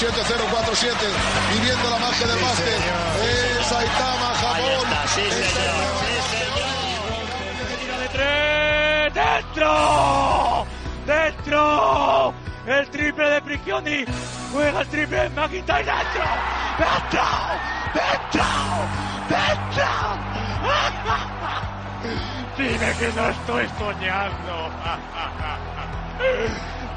[0.00, 0.96] 7-0-4-7.
[1.52, 2.80] Viviendo la magia del básquet.
[3.20, 4.88] Es Saitama, Japón.
[7.98, 10.66] de tres, dentro,
[11.04, 12.32] dentro,
[12.66, 14.06] el triple de Prigioni,
[14.50, 16.24] juega el triple de McIntyre dentro,
[16.78, 17.22] dentro,
[17.92, 18.44] dentro,
[19.28, 19.84] dentro.
[22.56, 24.70] Dime que no estoy soñando.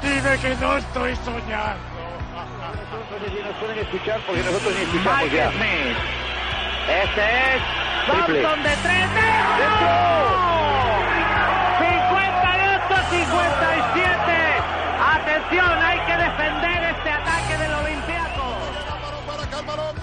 [0.02, 1.93] Dime que no estoy soñando.
[2.74, 5.22] Nos pueden escuchar porque nosotros ni escuchamos.
[6.84, 7.62] Este es.
[8.06, 9.08] Thompson de tres.
[9.14, 9.88] ¡Dentro!
[13.14, 14.34] 58-57.
[15.14, 18.44] Atención, hay que defender este ataque del Olympiaco.
[19.26, 19.94] Para Calmarón.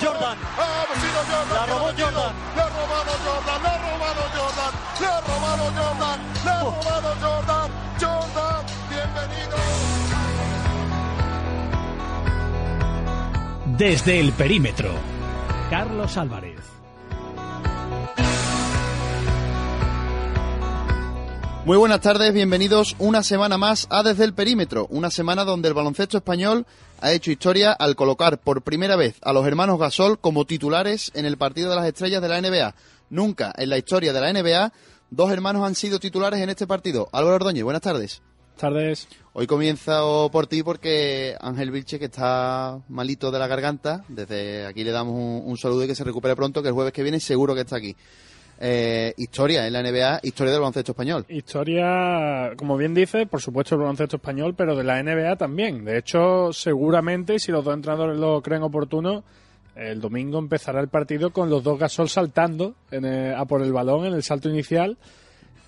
[0.00, 0.38] Jordan.
[0.58, 1.48] Ah, Jordan.
[1.52, 1.90] La robó.
[1.98, 2.32] Jordan.
[2.54, 3.62] Le ha robado Jordan.
[3.62, 4.72] Le ha robado Jordan.
[5.00, 6.18] Le ha robado Jordan.
[6.44, 7.70] Le ha robado Jordan.
[8.02, 8.66] Jordan,
[13.78, 14.90] Desde el perímetro,
[15.70, 16.60] Carlos Álvarez.
[21.64, 25.74] Muy buenas tardes, bienvenidos una semana más a Desde el Perímetro, una semana donde el
[25.74, 26.66] baloncesto español
[27.00, 31.24] ha hecho historia al colocar por primera vez a los hermanos Gasol como titulares en
[31.24, 32.74] el partido de las estrellas de la NBA.
[33.08, 34.72] Nunca en la historia de la NBA
[35.08, 37.08] dos hermanos han sido titulares en este partido.
[37.10, 38.20] Álvaro Ordóñez, buenas tardes.
[38.56, 39.08] Tardes.
[39.34, 44.84] Hoy comienzo por ti porque Ángel Vilche, que está malito de la garganta, desde aquí
[44.84, 47.18] le damos un, un saludo y que se recupere pronto, que el jueves que viene
[47.20, 47.96] seguro que está aquí.
[48.64, 51.24] Eh, historia en la NBA, historia del baloncesto español.
[51.28, 55.84] Historia, como bien dice, por supuesto el baloncesto español, pero de la NBA también.
[55.84, 59.24] De hecho, seguramente, si los dos entrenadores lo creen oportuno,
[59.74, 63.72] el domingo empezará el partido con los dos Gasol saltando en el- a por el
[63.72, 64.96] balón en el salto inicial.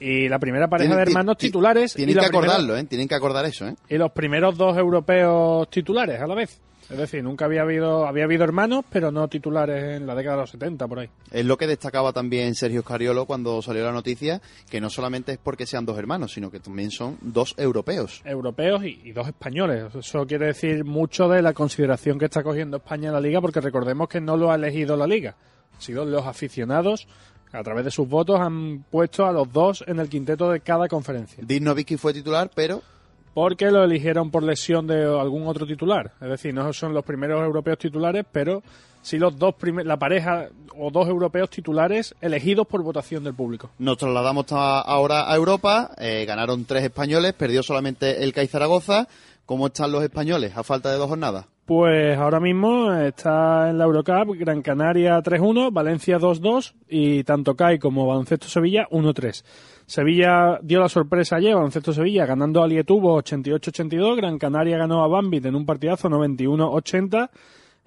[0.06, 1.92] Y la primera pareja Tienen- de hermanos ti- titulares.
[1.94, 2.84] y Tienen la que primera- acordarlo, ¿eh?
[2.84, 3.74] Tienen que acordar eso, ¿eh?
[3.88, 6.60] Y los primeros dos europeos titulares a la vez.
[6.90, 10.42] Es decir, nunca había habido, había habido hermanos, pero no titulares en la década de
[10.42, 11.08] los 70, por ahí.
[11.32, 15.38] Es lo que destacaba también Sergio Scariolo cuando salió la noticia, que no solamente es
[15.42, 18.20] porque sean dos hermanos, sino que también son dos europeos.
[18.26, 19.94] europeos y, y dos españoles.
[19.98, 23.62] Eso quiere decir mucho de la consideración que está cogiendo España en la liga, porque
[23.62, 25.34] recordemos que no lo ha elegido la liga.
[25.74, 27.08] Han sido los aficionados,
[27.54, 30.88] a través de sus votos, han puesto a los dos en el quinteto de cada
[30.88, 31.44] conferencia.
[31.60, 32.82] Nowitzki fue titular, pero
[33.32, 36.12] Porque lo eligieron por lesión de algún otro titular.
[36.20, 38.62] Es decir, no son los primeros europeos titulares, pero
[39.02, 39.54] sí los dos
[39.84, 40.48] la pareja
[40.78, 43.70] o dos europeos titulares elegidos por votación del público.
[43.78, 45.90] nos trasladamos ahora a Europa.
[45.98, 49.08] eh, ganaron tres españoles, perdió solamente el CAI Zaragoza.
[49.46, 51.46] ¿Cómo están los españoles a falta de dos jornadas?
[51.64, 57.78] Pues ahora mismo está en la Eurocup Gran Canaria 3-1, Valencia 2-2 y tanto CAI
[57.78, 59.42] como Baloncesto Sevilla 1-3.
[59.86, 65.08] Sevilla dio la sorpresa ayer, Baloncesto Sevilla ganando a Lietubo 88-82, Gran Canaria ganó a
[65.08, 67.30] Bambit en un partidazo 91-80,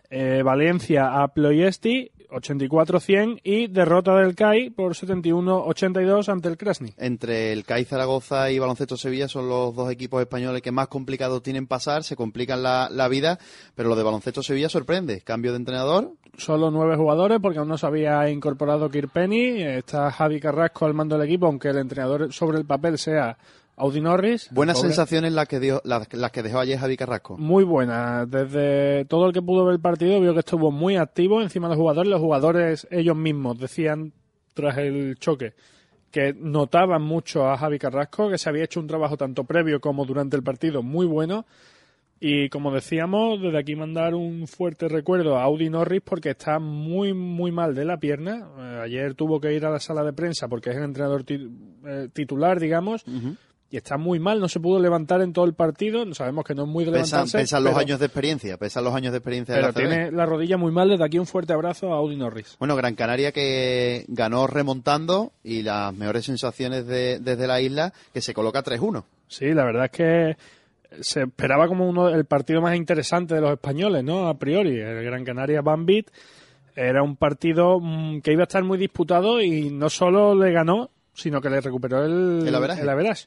[0.09, 6.93] eh, Valencia a Ploiesti 84-100 y derrota del CAI por 71-82 ante el Krasny.
[6.97, 11.43] Entre el CAI Zaragoza y Baloncesto Sevilla son los dos equipos españoles que más complicados
[11.43, 13.39] tienen pasar, se complican la, la vida,
[13.75, 15.21] pero lo de Baloncesto Sevilla sorprende.
[15.21, 19.63] Cambio de entrenador, Solo nueve jugadores porque aún no se había incorporado Kirpenny.
[19.63, 23.39] Está Javi Carrasco al mando del equipo, aunque el entrenador sobre el papel sea
[23.77, 24.49] Audi Norris.
[24.51, 27.37] buenas sensaciones las que, dio, las, las que dejó ayer Javi Carrasco.
[27.37, 28.29] Muy buenas.
[28.29, 31.75] Desde todo el que pudo ver el partido vio que estuvo muy activo encima de
[31.75, 32.09] los jugadores.
[32.09, 34.13] Los jugadores ellos mismos decían
[34.55, 35.53] tras el choque
[36.11, 40.05] que notaban mucho a Javi Carrasco, que se había hecho un trabajo tanto previo como
[40.05, 41.45] durante el partido muy bueno.
[42.19, 47.13] Y como decíamos, desde aquí mandar un fuerte recuerdo a Audi Norris porque está muy,
[47.13, 48.49] muy mal de la pierna.
[48.57, 52.09] Eh, ayer tuvo que ir a la sala de prensa porque es el entrenador eh,
[52.11, 53.05] titular, digamos,
[53.69, 54.39] y está muy mal.
[54.39, 56.03] No se pudo levantar en todo el partido.
[56.13, 57.37] Sabemos que no es muy de Pesan, levantarse.
[57.39, 60.25] pesan los pero- años de experiencia, pesan los años de experiencia de la tiene la
[60.25, 60.89] rodilla muy mal.
[60.89, 62.55] Desde aquí un fuerte abrazo a Audi Norris.
[62.59, 68.21] Bueno, Gran Canaria que ganó remontando y las mejores sensaciones de- desde la isla, que
[68.21, 69.05] se coloca 3-1.
[69.27, 70.37] Sí, la verdad es que
[71.01, 74.29] se esperaba como uno el partido más interesante de los españoles, ¿no?
[74.29, 76.07] A priori, el Gran Canaria Bambit
[76.75, 80.89] era un partido mm, que iba a estar muy disputado y no solo le ganó,
[81.13, 82.81] sino que le recuperó el, El averaje.
[82.83, 83.25] el averaje.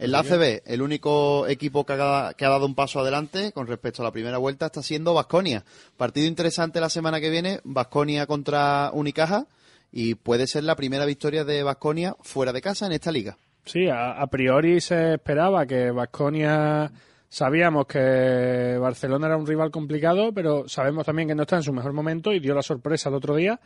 [0.00, 3.66] En la ACB, el único equipo que ha, que ha dado un paso adelante con
[3.66, 5.62] respecto a la primera vuelta está siendo Vasconia.
[5.98, 9.44] Partido interesante la semana que viene, Vasconia contra Unicaja
[9.92, 13.36] y puede ser la primera victoria de Vasconia fuera de casa en esta liga.
[13.66, 16.90] Sí, a, a priori se esperaba que Vasconia.
[17.28, 21.74] Sabíamos que Barcelona era un rival complicado, pero sabemos también que no está en su
[21.74, 23.60] mejor momento y dio la sorpresa el otro día.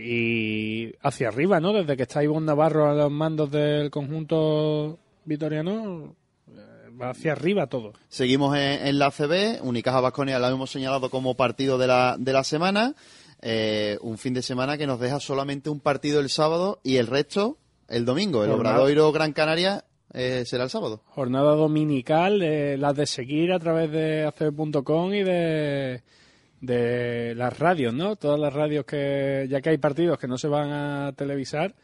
[0.00, 1.74] Y hacia arriba, ¿no?
[1.74, 6.16] Desde que está Ivonne Navarro a los mandos del conjunto vitoriano,
[6.48, 7.92] eh, va hacia arriba todo.
[8.08, 12.32] Seguimos en, en la ACB, Unicaja Vasconia la hemos señalado como partido de la, de
[12.32, 12.94] la semana.
[13.42, 17.06] Eh, un fin de semana que nos deja solamente un partido el sábado y el
[17.06, 17.58] resto
[17.88, 18.42] el domingo.
[18.42, 18.76] El Jornada.
[18.76, 21.02] Obradoiro Gran Canaria eh, será el sábado.
[21.06, 26.02] Jornada dominical, eh, las de seguir a través de acb.com y de,
[26.60, 28.16] de las radios, ¿no?
[28.16, 31.74] Todas las radios que, ya que hay partidos que no se van a televisar,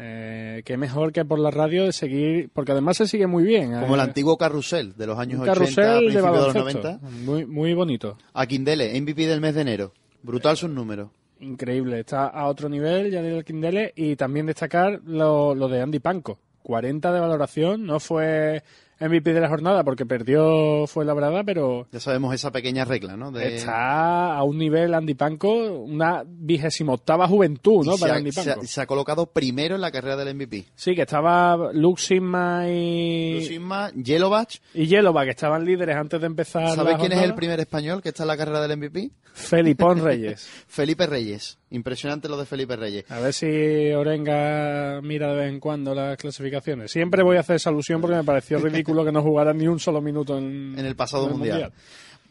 [0.00, 3.72] eh, que mejor que por la radio de seguir, porque además se sigue muy bien.
[3.72, 7.00] Como el eh, antiguo carrusel de los años un 80, carrusel de los baloncesto, 90.
[7.24, 8.16] muy, muy bonito.
[8.32, 9.92] Aquindele, MVP del mes de enero.
[10.22, 11.10] Brutal sus números.
[11.40, 15.98] Increíble, está a otro nivel, ya el Kindele, y también destacar lo, lo de Andy
[15.98, 16.38] Panco.
[16.62, 18.62] 40 de valoración, no fue
[19.00, 23.30] MVP de la jornada porque perdió, fue labrada, pero Ya sabemos esa pequeña regla, ¿no?
[23.30, 25.52] De- está a un nivel Andy Panco,
[25.82, 27.96] una vigésima octava juventud, ¿no?
[27.96, 30.64] y Para ha, Andy se ha- se ha colocado primero en la carrera del MVP.
[30.74, 34.50] Sí, que estaba Luke Sigma y, Lusimma, Jelovac.
[34.74, 36.74] y Yelova, que estaban líderes antes de empezar.
[36.74, 39.10] ¿Sabes quién es el primer español que está en la carrera del MVP?
[39.32, 40.48] Felipón Reyes.
[40.66, 41.58] Felipe Reyes.
[41.70, 43.04] Impresionante lo de Felipe Reyes.
[43.10, 46.90] A ver si Orenga mira de vez en cuando las clasificaciones.
[46.90, 49.78] Siempre voy a hacer esa alusión porque me pareció ridículo que no jugara ni un
[49.78, 51.72] solo minuto en, En el pasado en el mundial.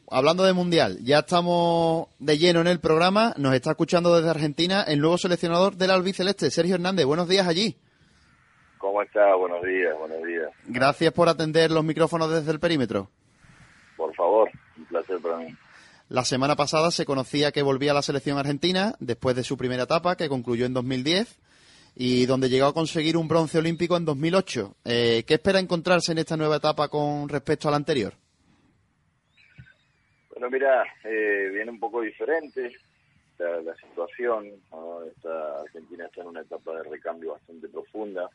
[0.09, 3.33] Hablando de Mundial, ya estamos de lleno en el programa.
[3.38, 7.06] Nos está escuchando desde Argentina el nuevo seleccionador del albiceleste, Sergio Hernández.
[7.06, 7.75] Buenos días allí.
[8.77, 9.36] ¿Cómo está?
[9.36, 10.50] Buenos días, buenos días.
[10.68, 13.10] Gracias por atender los micrófonos desde el perímetro.
[13.98, 15.53] Por favor, un placer para mí.
[16.10, 19.83] La semana pasada se conocía que volvía a la selección argentina después de su primera
[19.83, 21.38] etapa, que concluyó en 2010,
[21.99, 24.75] y donde llegó a conseguir un bronce olímpico en 2008.
[24.85, 28.13] Eh, ¿Qué espera encontrarse en esta nueva etapa con respecto a la anterior?
[30.29, 32.71] Bueno, mira, eh, viene un poco diferente
[33.39, 34.45] la, situación.
[35.07, 38.29] Esta, Argentina está en una etapa de recambio bastante profunda.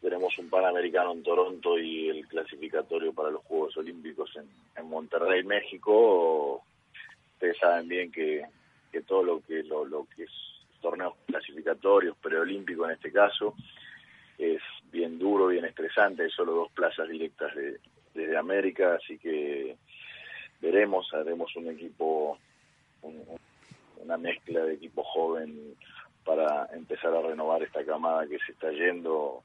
[0.00, 6.62] Tenemos un Panamericano en Toronto y el clasificatorio para los Juegos Olímpicos en, Monterrey, México.
[7.32, 8.44] Ustedes saben bien que,
[9.08, 10.47] todo lo que lo que es
[10.80, 13.54] torneos clasificatorios, preolímpicos en este caso,
[14.38, 14.60] es
[14.92, 16.22] bien duro, bien estresante.
[16.22, 17.78] Hay solo dos plazas directas de,
[18.14, 19.76] desde América, así que
[20.60, 22.38] veremos, haremos un equipo,
[23.02, 23.24] un-
[24.02, 25.74] una mezcla de equipo joven
[26.24, 29.42] para empezar a renovar esta camada que se está yendo,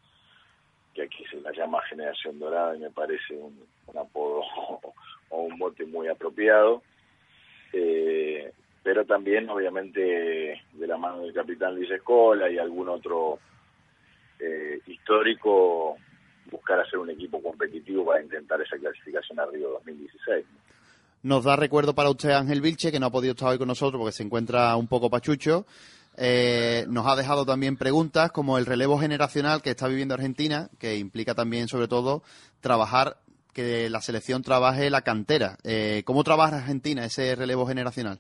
[0.94, 4.42] que aquí se la llama generación dorada y me parece un, un apodo
[5.30, 6.84] o un mote muy apropiado.
[7.72, 8.52] Eh,
[8.84, 13.40] pero también, obviamente, de la mano del capitán Luis Escola y algún otro
[14.40, 15.96] eh, histórico,
[16.52, 20.46] buscar hacer un equipo competitivo para intentar esa clasificación a Río 2016.
[21.24, 23.98] Nos da recuerdo para usted Ángel Vilche, que no ha podido estar hoy con nosotros
[23.98, 25.66] porque se encuentra un poco pachucho.
[26.18, 30.98] Eh, nos ha dejado también preguntas como el relevo generacional que está viviendo Argentina, que
[30.98, 32.22] implica también, sobre todo,
[32.60, 33.18] trabajar,
[33.54, 35.58] que la selección trabaje la cantera.
[35.64, 38.20] Eh, ¿Cómo trabaja Argentina ese relevo generacional?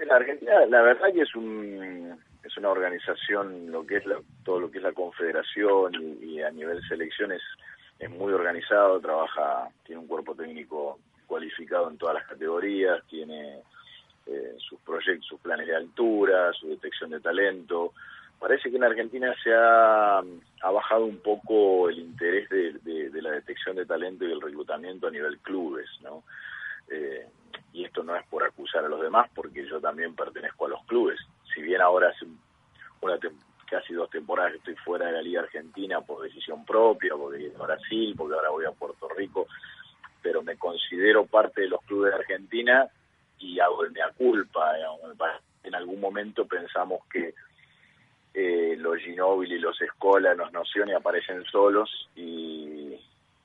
[0.00, 4.58] Mira, Argentina, la verdad que es un es una organización, lo que es la- todo
[4.60, 5.92] lo que es la confederación
[6.22, 7.42] y, a nivel selecciones
[7.98, 13.58] es muy organizado, trabaja, tiene un cuerpo técnico cualificado en todas las categorías, tiene
[14.26, 17.92] eh, sus proyectos, sus planes de altura, su detección de talento.
[18.38, 20.22] Parece que en Argentina se ha,
[20.72, 25.08] bajado un poco el interés de, de- de la detección de talento y el reclutamiento
[25.08, 26.22] a nivel clubes, ¿no?
[26.88, 27.26] Eh,
[27.72, 30.84] y esto no es por acusar a los demás, porque yo también pertenezco a los
[30.84, 31.18] clubes.
[31.54, 32.26] Si bien ahora hace
[33.00, 33.18] una
[33.70, 37.62] casi dos temporadas estoy fuera de la Liga Argentina por decisión propia, porque voy a
[37.66, 39.46] Brasil, porque ahora voy a Puerto Rico,
[40.20, 42.88] pero me considero parte de los clubes de Argentina
[43.38, 44.72] y hago el mea culpa.
[45.62, 47.34] En algún momento pensamos que
[48.34, 52.98] eh, los Ginóbili y los Escola nos nociones aparecen solos y,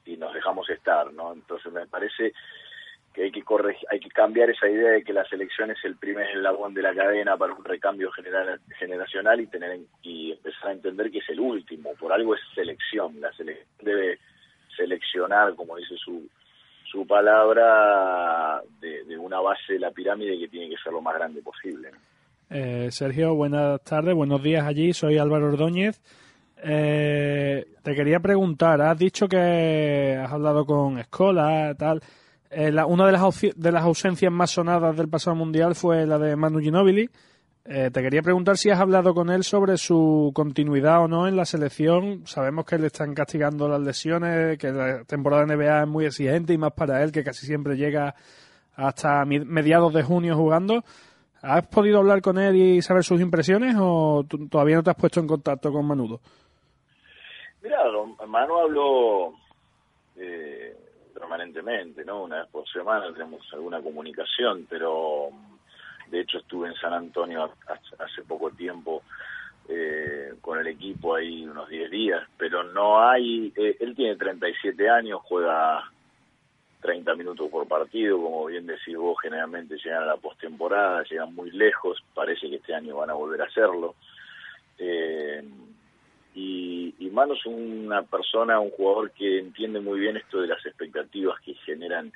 [0.06, 1.34] y nos dejamos estar, ¿no?
[1.34, 2.34] Entonces me parece
[3.16, 5.96] que hay que corregir, hay que cambiar esa idea de que la selección es el
[5.96, 10.68] primer eslabón de la cadena para un recambio general, generacional y tener en- y empezar
[10.68, 14.20] a entender que es el último, por algo es selección, la selección debe
[14.76, 16.28] seleccionar, como dice su,
[16.92, 21.16] su su palabra de, una base de la pirámide que tiene que ser lo más
[21.16, 21.90] grande posible.
[22.50, 26.00] Eh, Sergio, buenas tardes, buenos días allí, soy Álvaro Ordóñez.
[26.64, 32.00] Eh, te quería preguntar, has dicho que has hablado con Escola, tal.
[32.58, 36.38] Eh, una de las, de las ausencias más sonadas del pasado mundial fue la de
[36.38, 37.10] Manu Ginóbili.
[37.66, 41.36] Eh, te quería preguntar si has hablado con él sobre su continuidad o no en
[41.36, 42.26] la selección.
[42.26, 46.54] Sabemos que le están castigando las lesiones, que la temporada de NBA es muy exigente
[46.54, 48.16] y más para él, que casi siempre llega
[48.76, 50.82] hasta mediados de junio jugando.
[51.42, 55.20] ¿Has podido hablar con él y saber sus impresiones o todavía no te has puesto
[55.20, 56.22] en contacto con Manudo?
[57.62, 57.80] Mira,
[58.26, 59.34] Manu habló
[60.16, 60.85] eh,
[61.26, 62.24] permanentemente, ¿no?
[62.24, 65.30] Una vez por semana tenemos alguna comunicación, pero
[66.08, 67.52] de hecho, estuve en San Antonio
[68.00, 69.02] hace poco tiempo
[69.68, 74.88] eh, con el equipo ahí unos 10 días, pero no hay, eh, él tiene 37
[74.88, 75.84] años, juega
[76.82, 81.50] 30 minutos por partido, como bien decís vos, generalmente llegan a la postemporada, llegan muy
[81.50, 83.96] lejos, parece que este año van a volver a hacerlo.
[84.78, 85.44] Eh,
[86.36, 90.64] y, y Mano es una persona, un jugador que entiende muy bien esto de las
[90.66, 92.12] expectativas que generan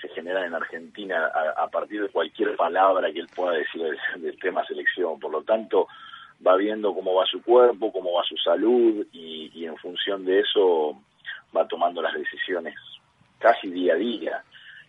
[0.00, 3.82] se generan en Argentina a, partir de cualquier palabra que él pueda decir
[4.16, 5.20] del, tema selección.
[5.20, 5.88] Por lo tanto,
[6.46, 10.96] va viendo cómo va su cuerpo, cómo va su salud y, en función de eso
[11.54, 12.74] va tomando las decisiones
[13.38, 14.42] casi día a día.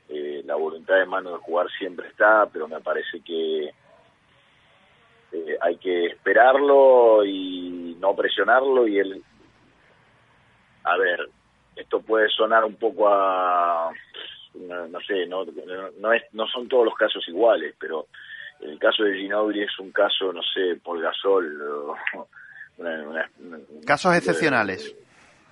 [0.08, 3.74] Eh, la voluntad de mano de jugar siempre está, pero me parece que
[5.32, 9.24] eh, hay que esperarlo y no presionarlo y él,
[10.84, 11.30] a ver,
[11.76, 13.92] esto puede sonar un poco a
[14.54, 15.46] no, sé, no,
[16.00, 18.08] no, es, no son todos los casos iguales, pero
[18.62, 21.96] el caso de Ginobili es un caso, no sé, Paul Gasol.
[23.86, 24.96] casos excepcionales.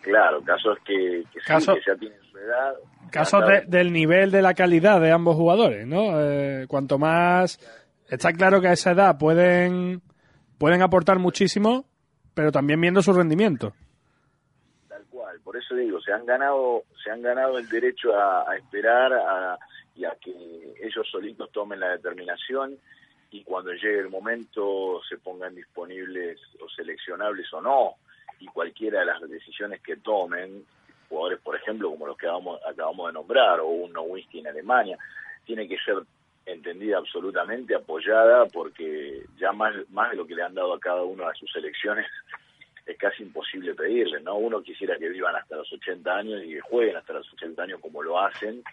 [0.02, 2.74] claro, casos que, que, ya tienen su edad.
[3.12, 6.22] Casos del nivel de la calidad de ambos jugadores, ¿no?
[6.22, 7.60] Eh, cuanto más.
[8.10, 10.02] Está claro que a esa edad pueden,
[10.58, 11.86] pueden aportar muchísimo,
[12.34, 13.74] pero también viendo su rendimiento.
[15.44, 19.58] Por eso digo, se han ganado, se han ganado el derecho a, esperar a,
[19.96, 20.32] y a que
[20.82, 22.78] ellos solitos tomen la determinación
[23.32, 27.96] y cuando llegue el momento se pongan disponibles o seleccionables o no,
[28.40, 30.66] y cualquiera de las decisiones que tomen,
[31.10, 34.98] jugadores por ejemplo como los que acabamos, acabamos de nombrar, o un whisky en Alemania,
[35.46, 35.98] tiene que ser
[36.46, 41.04] entendida absolutamente, apoyada, porque ya más, más de lo que le han dado a cada
[41.04, 42.06] uno de sus selecciones
[42.86, 44.36] es casi imposible pedirle, ¿no?
[44.36, 47.80] Uno quisiera que vivan hasta los 80 años y que jueguen hasta los 80 años
[47.82, 48.64] como lo hacen,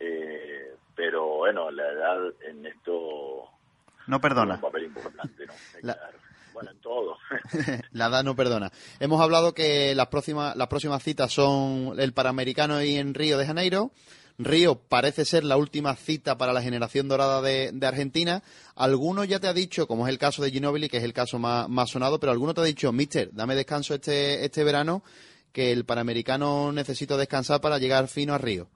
[0.00, 3.48] eh, pero bueno, la edad en esto...
[4.06, 4.54] No perdona.
[4.54, 5.52] un papel importante, ¿no?
[7.92, 8.72] la edad no perdona.
[9.00, 13.46] Hemos hablado que las próximas, las próximas citas son el Panamericano y en Río de
[13.46, 13.92] Janeiro.
[14.38, 18.42] Río parece ser la última cita para la generación dorada de, Argentina.
[18.74, 21.38] Alguno ya te ha dicho, como es el caso de Ginobili, que es el caso
[21.38, 25.04] más, sonado, pero alguno te ha dicho, mister, dame descanso este, este verano,
[25.52, 28.66] que el Panamericano necesito descansar para llegar fino a Río.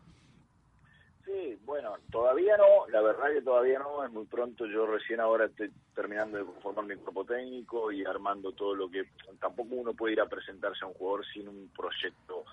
[1.25, 5.47] Sí, bueno, todavía no, la verdad que todavía no, es muy pronto, yo recién ahora
[5.47, 9.05] estoy terminando de conformar mi cuerpo técnico y armando todo lo que,
[9.39, 12.45] tampoco uno puede ir a presentarse a un jugador sin un proyecto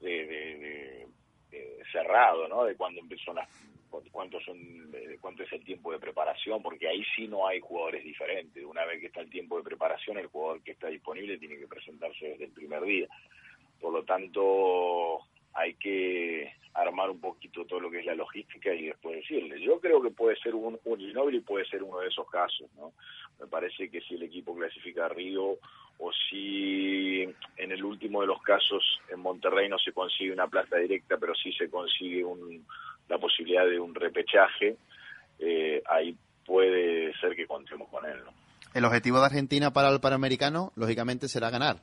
[0.00, 1.06] de
[1.52, 2.64] eh, cerrado, ¿no?
[2.64, 3.48] De cuándo empezó las
[4.12, 4.56] cuánto son
[5.20, 8.64] cuánto es el tiempo de preparación porque ahí sí no hay jugadores diferentes.
[8.64, 11.66] Una vez que está el tiempo de preparación el jugador que está disponible tiene que
[11.66, 13.08] presentarse desde el primer día.
[13.80, 15.20] Por lo tanto
[15.54, 19.60] hay que armar un poquito todo lo que es la logística y después decirle.
[19.60, 22.92] Yo creo que puede ser un, un y puede ser uno de esos casos, ¿no?
[23.40, 25.58] Me parece que si el equipo clasifica a Río
[25.98, 27.22] o si
[27.56, 31.34] en el último de los casos en Monterrey no se consigue una plaza directa, pero
[31.34, 32.64] sí se consigue un,
[33.08, 34.76] la posibilidad de un repechaje,
[35.38, 36.16] eh, ahí
[36.46, 38.32] puede ser que contemos con él, ¿no?
[38.72, 41.78] El objetivo de Argentina para el Panamericano, lógicamente, será ganar.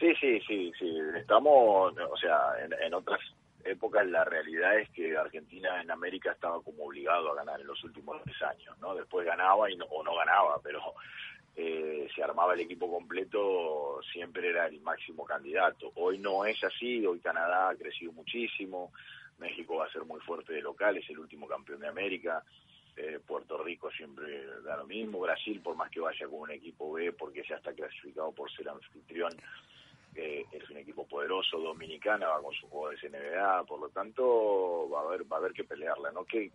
[0.00, 0.98] Sí, sí, sí, sí.
[1.14, 3.20] Estamos, o sea, en, otras
[3.62, 7.84] épocas la realidad es que Argentina en América estaba como obligado a ganar en los
[7.84, 8.94] últimos tres años, ¿no?
[8.94, 10.80] Después ganaba y no, o no ganaba, pero
[11.54, 15.92] eh, se armaba el equipo completo, siempre era el máximo candidato.
[15.96, 18.92] Hoy no es así, hoy Canadá ha crecido muchísimo,
[19.36, 22.42] México va a ser muy fuerte de local, es el último campeón de América.
[22.96, 26.92] Eh, Puerto Rico siempre da lo mismo, Brasil por más que vaya con un equipo
[26.92, 29.32] B porque ya está clasificado por ser anfitrión,
[30.14, 35.04] es un equipo poderoso, Dominicana va con sus jugadores NBA, por lo tanto va a
[35.04, 36.24] haber va a haber que pelearla, ¿no?
[36.24, 36.50] ¿Qué,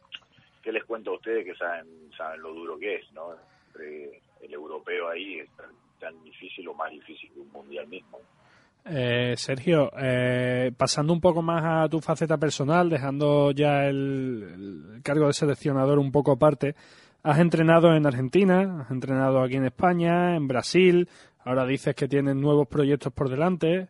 [0.62, 3.36] qué les cuento a ustedes que saben saben lo duro que es, ¿no?
[4.42, 5.50] el europeo ahí es
[6.00, 8.20] tan, difícil o más difícil que un mundial mismo.
[8.86, 15.02] Eh, Sergio, eh, pasando un poco más a tu faceta personal, dejando ya el, el,
[15.02, 16.76] cargo de seleccionador un poco aparte,
[17.24, 21.10] has entrenado en Argentina, has entrenado aquí en España, en Brasil,
[21.46, 23.88] ahora dices que tienes nuevos proyectos por delante,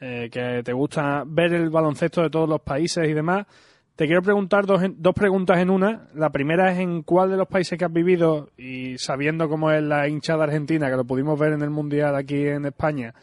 [0.00, 3.46] eh, que te gusta ver el baloncesto de todos los países y demás.
[3.96, 6.08] Te quiero preguntar dos, dos preguntas en una.
[6.14, 9.82] La primera es en cuál de los países que has vivido y sabiendo cómo es
[9.82, 13.14] la hinchada argentina, que lo pudimos ver en el Mundial aquí en España,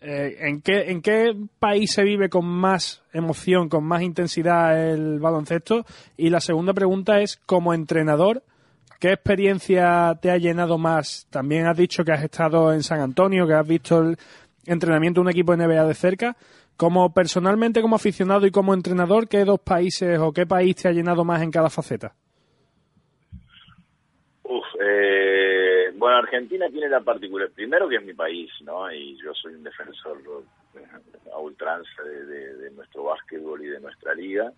[0.00, 5.18] eh, ¿en, qué, ¿en qué país se vive con más emoción, con más intensidad el
[5.18, 5.84] baloncesto?
[6.16, 8.42] Y la segunda pregunta es, como entrenador,
[8.98, 11.26] ¿qué experiencia te ha llenado más?
[11.30, 14.16] También has dicho que has estado en San Antonio, que has visto el
[14.66, 16.36] entrenamiento de un equipo NBA de cerca.
[16.76, 20.92] Como personalmente, como aficionado y como entrenador, ¿qué dos países o qué país te ha
[20.92, 22.14] llenado más en cada faceta?
[24.42, 28.92] Uf, eh, bueno, Argentina tiene la particularidad, primero que es mi país, ¿no?
[28.92, 30.18] Y yo soy un defensor
[31.32, 34.52] a ultranza de nuestro básquetbol y de nuestra liga,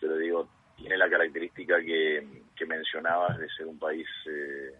[0.00, 4.74] pero digo, tiene la característica que, que mencionabas de ser un país eh,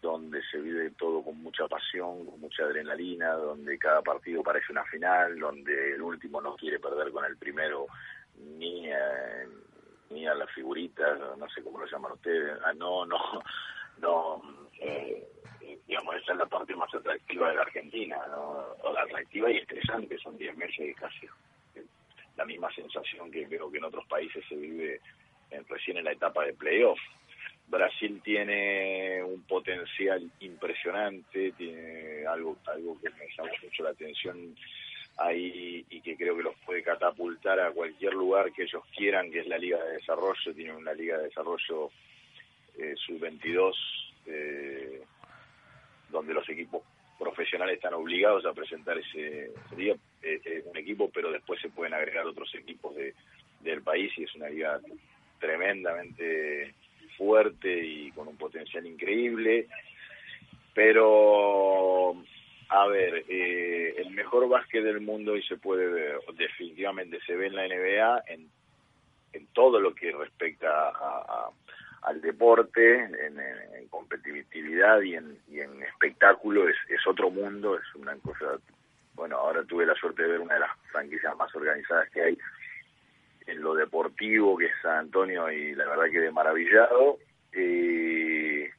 [0.00, 4.84] donde se vive todo con mucha pasión, con mucha adrenalina, donde cada partido parece una
[4.84, 7.86] final, donde el último no quiere perder con el primero
[8.36, 9.44] ni a,
[10.10, 13.18] ni a las figuritas, no sé cómo lo llaman ustedes, ah, no, no,
[14.00, 14.42] no,
[14.80, 15.26] eh,
[15.86, 18.66] digamos, esa es la parte más atractiva de la Argentina, ¿no?
[18.92, 21.26] La atractiva y estresante, son 10 meses casi
[22.40, 24.98] la misma sensación que creo que en otros países se vive
[25.50, 26.98] en, recién en la etapa de playoff.
[27.68, 34.56] Brasil tiene un potencial impresionante, tiene algo, algo que me llama mucho la atención
[35.18, 39.40] ahí y que creo que los puede catapultar a cualquier lugar que ellos quieran, que
[39.40, 41.90] es la Liga de Desarrollo, tienen una Liga de Desarrollo
[42.78, 43.74] eh, sub-22,
[44.24, 45.02] eh,
[46.08, 46.84] donde los equipos
[47.20, 51.92] profesionales están obligados a presentar ese, sería eh, eh, un equipo, pero después se pueden
[51.92, 53.14] agregar otros equipos de,
[53.60, 54.80] del país y es una liga
[55.38, 56.74] tremendamente
[57.18, 59.68] fuerte y con un potencial increíble.
[60.72, 62.16] Pero,
[62.70, 67.48] a ver, eh, el mejor básquet del mundo y se puede ver, definitivamente se ve
[67.48, 68.48] en la NBA en,
[69.34, 71.50] en todo lo que respecta a
[72.02, 78.58] al deporte, en, competitividad y en, espectáculo, es, es otro mundo, es una cosa...
[79.14, 82.38] Bueno, ahora tuve la suerte de ver una de las franquicias más organizadas que hay
[83.46, 87.18] en lo deportivo, que es San Antonio, y la verdad quedé maravillado.
[87.52, 88.70] Eh,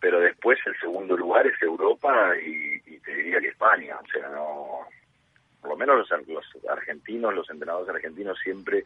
[0.00, 4.28] pero después el segundo lugar es Europa y, y, te diría que España, o sea,
[4.28, 4.80] no...
[5.60, 8.84] Por lo menos los, los argentinos, los entrenadores argentinos siempre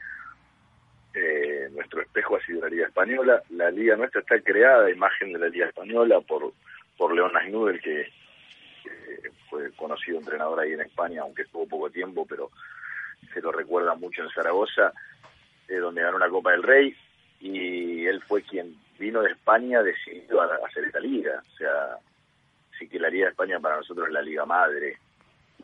[1.14, 3.42] eh, nuestro espejo ha sido la Liga Española.
[3.50, 6.52] La Liga nuestra está creada a imagen de la Liga Española por,
[6.96, 8.10] por León Nasnudel, que,
[8.82, 12.50] que fue conocido entrenador ahí en España, aunque estuvo poco tiempo, pero
[13.32, 14.92] se lo recuerda mucho en Zaragoza,
[15.68, 16.96] eh, donde ganó una Copa del Rey,
[17.40, 21.42] y él fue quien vino de España decidido a, a hacer esta liga.
[21.52, 21.98] O sea,
[22.78, 24.96] sí que la Liga de España para nosotros es la liga madre.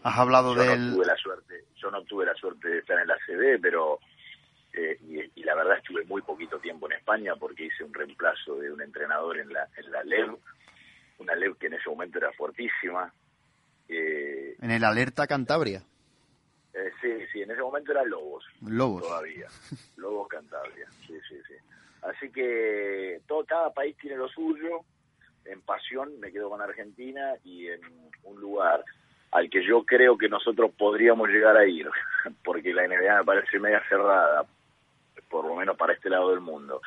[0.03, 0.91] Has hablado yo del...
[0.91, 3.99] No tuve la suerte, yo no tuve la suerte de estar en la CB, pero
[4.81, 8.71] y, y, la verdad estuve muy poquito tiempo en España porque hice un reemplazo de
[8.73, 10.37] un entrenador en la, en la LEV,
[11.19, 13.13] una LEV que en ese momento era fuertísima.
[13.89, 15.83] Eh, en el Alerta Cantabria.
[16.75, 18.45] Eh, sí, sí, en ese momento era Lobos.
[18.63, 19.03] Lobos.
[19.03, 19.49] Todavía.
[19.97, 21.55] Lobos Cantabria, sí, sí, sí.
[22.03, 24.83] Así que todo, cada país tiene lo suyo.
[25.45, 27.81] En pasión me quedo con Argentina y en
[28.25, 28.85] un lugar
[29.31, 31.89] al que yo creo que nosotros podríamos llegar a ir,
[32.45, 34.47] porque la NBA me parece media cerrada,
[35.29, 36.81] por lo menos para este lado del mundo.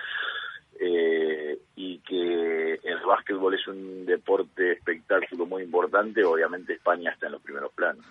[0.80, 7.34] Eh, y que el básquetbol es un deporte espectáculo muy importante, obviamente España está en
[7.34, 8.04] los primeros planos.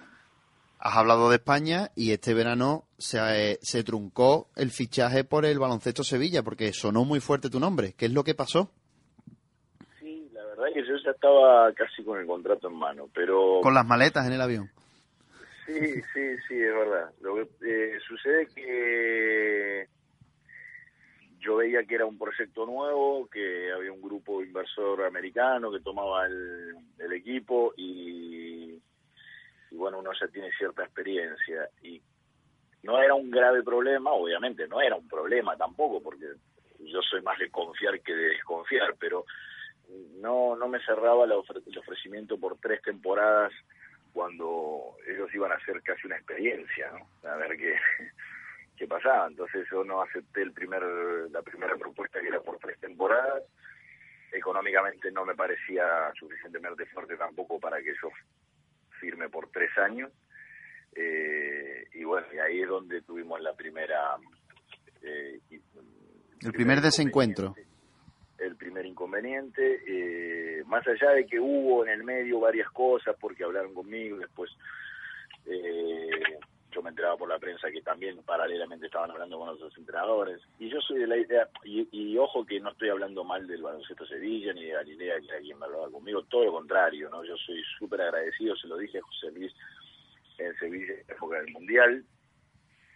[0.78, 5.58] Has hablado de España y este verano se, eh, se truncó el fichaje por el
[5.58, 7.94] baloncesto Sevilla porque sonó muy fuerte tu nombre.
[7.98, 8.70] ¿Qué es lo que pasó?
[9.98, 13.60] Sí, la verdad es que yo ya estaba casi con el contrato en mano, pero...
[13.62, 14.70] Con las maletas en el avión.
[15.66, 17.10] Sí, sí, sí, es verdad.
[17.20, 19.86] Lo que eh, sucede que
[21.40, 26.26] yo veía que era un proyecto nuevo, que había un grupo inversor americano que tomaba
[26.26, 26.76] el,
[27.12, 28.80] equipo y,
[29.72, 32.00] bueno, uno ya tiene cierta experiencia y
[32.84, 36.26] no era un grave problema, obviamente no era un problema tampoco, porque
[36.78, 39.24] yo soy más de confiar que de desconfiar, pero
[40.20, 43.52] no no me cerraba el ofrecimiento por tres temporadas
[44.12, 47.28] cuando ellos iban a hacer casi una experiencia, ¿no?
[47.28, 47.74] A ver qué
[48.80, 49.26] qué pasaba.
[49.28, 50.82] Entonces yo no acepté el primer,
[51.30, 53.42] la primera propuesta que era por tres temporadas.
[54.32, 55.84] Económicamente no me parecía
[56.18, 58.08] suficientemente fuerte tampoco para que yo
[58.98, 60.10] firme por tres años.
[60.96, 64.16] Eh, y bueno, y ahí es donde tuvimos la primera...
[65.02, 65.40] Eh,
[66.42, 67.54] el primer desencuentro.
[68.38, 73.44] El primer inconveniente, eh, más allá de que hubo en el medio varias cosas, porque
[73.44, 74.50] hablaron conmigo, después
[76.70, 80.40] yo me enteraba por la prensa que también paralelamente estaban hablando con otros entrenadores.
[80.58, 84.06] Y yo soy de la idea, y, ojo que no estoy hablando mal del baloncesto
[84.06, 87.24] Sevilla ni de Galilea, que era quien me hablaba conmigo, todo lo contrario, ¿no?
[87.24, 89.52] Yo soy súper agradecido, se lo dije a José Luis
[90.38, 92.04] en Sevilla época del Mundial,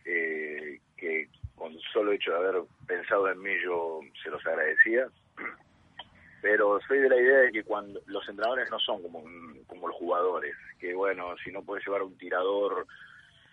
[0.05, 5.09] eh, que con solo hecho de haber pensado en mí yo se los agradecía.
[6.43, 9.25] Pero soy de la idea de que cuando los entrenadores no son como,
[9.67, 12.87] como los jugadores, que bueno, si no puedes llevar un tirador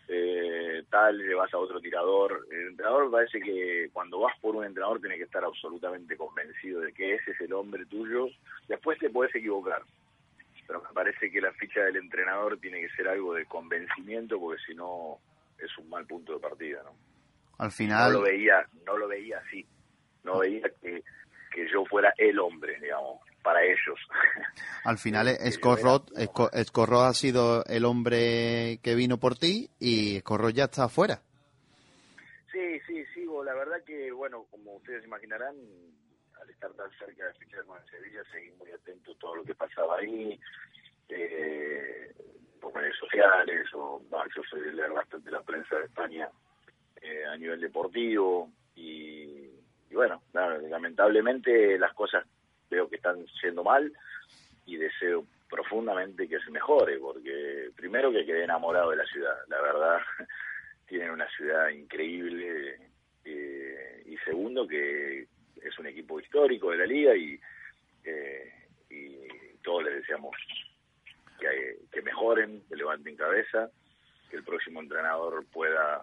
[0.07, 2.45] eh, tal, llevas a otro tirador.
[2.51, 6.93] El entrenador parece que cuando vas por un entrenador tienes que estar absolutamente convencido de
[6.93, 8.27] que ese es el hombre tuyo.
[8.67, 9.83] Después te puedes equivocar,
[10.67, 14.61] pero me parece que la ficha del entrenador tiene que ser algo de convencimiento porque
[14.65, 15.17] si no
[15.57, 16.95] es un mal punto de partida, ¿no?
[17.57, 19.65] Al final no lo veía, no lo veía así,
[20.23, 21.03] no veía que
[21.51, 23.99] que yo fuera el hombre, digamos para ellos.
[24.85, 26.11] Al final, Escorrot,
[26.53, 31.21] Escorrot ha sido el hombre que vino por ti y Escorrot ya está afuera.
[32.51, 33.43] Sí, sí, sigo.
[33.43, 35.55] La verdad que, bueno, como ustedes imaginarán,
[36.41, 39.55] al estar tan cerca de fichar con Sevilla, seguí muy atento a todo lo que
[39.55, 40.39] pasaba ahí,
[41.09, 42.13] eh,
[42.59, 44.01] por redes sociales, o
[44.35, 46.29] yo soy de leer bastante la prensa de España
[47.01, 49.49] eh, a nivel deportivo, y,
[49.89, 52.25] y bueno, lamentablemente las cosas
[52.71, 53.91] veo que están siendo mal
[54.65, 59.61] y deseo profundamente que se mejore, porque primero que quedé enamorado de la ciudad, la
[59.61, 59.99] verdad,
[60.87, 62.77] tienen una ciudad increíble,
[63.25, 65.27] eh, y segundo que
[65.61, 67.39] es un equipo histórico de la liga y,
[68.05, 68.53] eh,
[68.89, 69.17] y
[69.61, 70.35] todos les deseamos
[71.37, 73.69] que, que mejoren, que levanten cabeza,
[74.29, 76.01] que el próximo entrenador pueda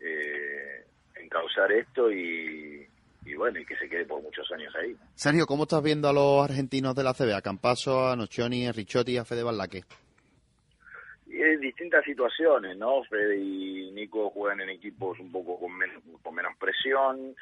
[0.00, 0.84] eh,
[1.16, 2.86] encauzar esto y,
[3.28, 4.96] y bueno, y que se quede por muchos años ahí.
[5.14, 7.34] Sergio, ¿cómo estás viendo a los argentinos de la CB?
[7.34, 9.84] A Campaso, a Nocioni, a Ricciotti, a Fede Ballaque.
[11.30, 13.04] En distintas situaciones, ¿no?
[13.04, 15.72] Fede y Nico juegan en equipos un poco con,
[16.22, 17.34] con menos presión,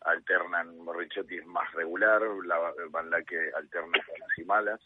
[0.00, 4.80] alternan, Ricciotti es más regular, la, Ballaque alterna buenas y malas.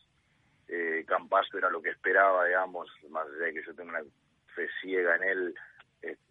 [0.66, 4.02] Eh, Campaso era lo que esperaba, digamos, más allá de que yo tengo una
[4.54, 5.54] fe ciega en él,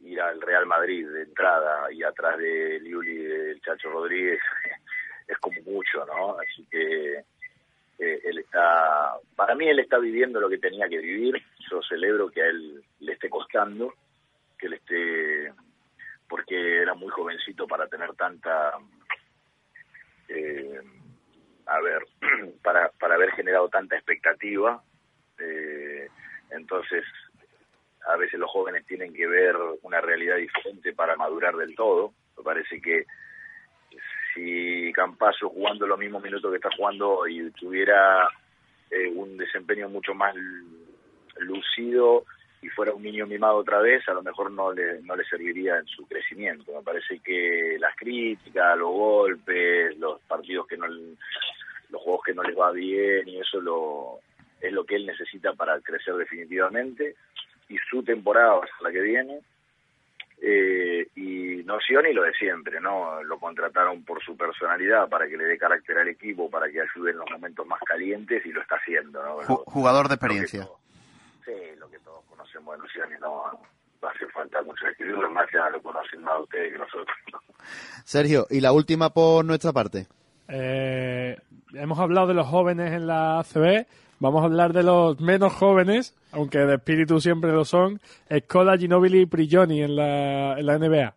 [0.02, 4.40] ir al Real Madrid de entrada y atrás de Liuli del Chacho Rodríguez
[5.28, 6.38] es como mucho, ¿no?
[6.40, 7.24] Así que
[8.00, 12.30] eh, él está, para mí él está viviendo lo que tenía que vivir, yo celebro
[12.30, 13.94] que a él le esté costando,
[14.58, 15.54] que él esté,
[16.30, 18.74] porque era muy jovencito para tener tanta,
[20.30, 20.80] eh,
[21.66, 22.06] a ver,
[22.64, 24.82] para, para haber generado tanta expectativa,
[25.40, 26.08] eh,
[26.52, 27.04] entonces
[28.08, 32.14] a veces los jóvenes tienen que ver una realidad diferente para madurar del todo.
[32.38, 33.06] Me parece que
[34.34, 38.28] si Campaso jugando los mismos minutos que está jugando y tuviera
[38.90, 40.34] eh, un desempeño mucho más
[41.40, 42.26] lucido
[42.62, 45.78] y fuera un niño mimado otra vez, a lo mejor no le, no le serviría
[45.78, 46.74] en su crecimiento.
[46.74, 52.44] Me parece que las críticas, los golpes, los partidos que no, los juegos que no
[52.44, 54.20] les va bien y eso lo,
[54.62, 57.16] es lo que él necesita para crecer definitivamente
[57.70, 59.40] y su temporada va a ser la que viene.
[60.40, 63.24] Eh, y Nocioni lo de siempre, ¿no?
[63.24, 67.12] Lo contrataron por su personalidad para que le dé carácter al equipo, para que ayude
[67.12, 69.58] en los momentos más calientes y lo está haciendo, ¿no?
[69.66, 70.68] jugador de experiencia.
[71.44, 73.46] sí, lo que todos conocemos de Nocioni, no,
[74.08, 77.18] hace falta mucho escribirlo, más ya lo conocen más ustedes que nosotros.
[78.04, 80.08] Sergio, y la última por nuestra parte.
[80.48, 81.36] Eh,
[81.74, 83.86] hemos hablado de los jóvenes en la ACB,
[84.20, 88.00] Vamos a hablar de los menos jóvenes, aunque de espíritu siempre lo son,
[88.30, 91.14] Escola, Ginobili y Prigioni en la, en la NBA.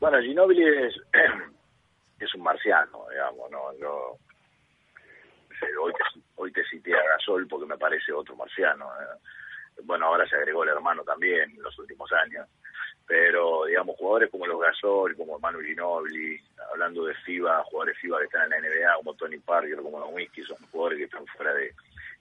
[0.00, 0.94] Bueno, Ginobili es,
[2.20, 3.78] es un marciano, digamos, ¿no?
[3.78, 4.18] Yo,
[5.80, 5.92] hoy,
[6.36, 8.86] hoy te cité a Gasol porque me parece otro marciano.
[8.86, 9.80] ¿eh?
[9.84, 12.46] Bueno, ahora se agregó el hermano también en los últimos años
[13.06, 18.24] pero digamos jugadores como los Gasol, como Manu Ginobili, hablando de FIBA, jugadores FIBA que
[18.24, 21.54] están en la NBA, como Tony Parker, como los Whisky, son jugadores que están fuera
[21.54, 21.72] de...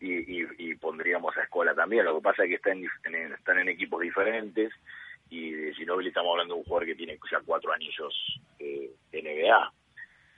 [0.04, 4.02] Y, pondríamos a Escola también, lo que pasa es que están en, están en equipos
[4.02, 4.74] diferentes
[5.30, 9.74] y de Ginobili estamos hablando de un jugador que tiene ya cuatro anillos eh, NBA.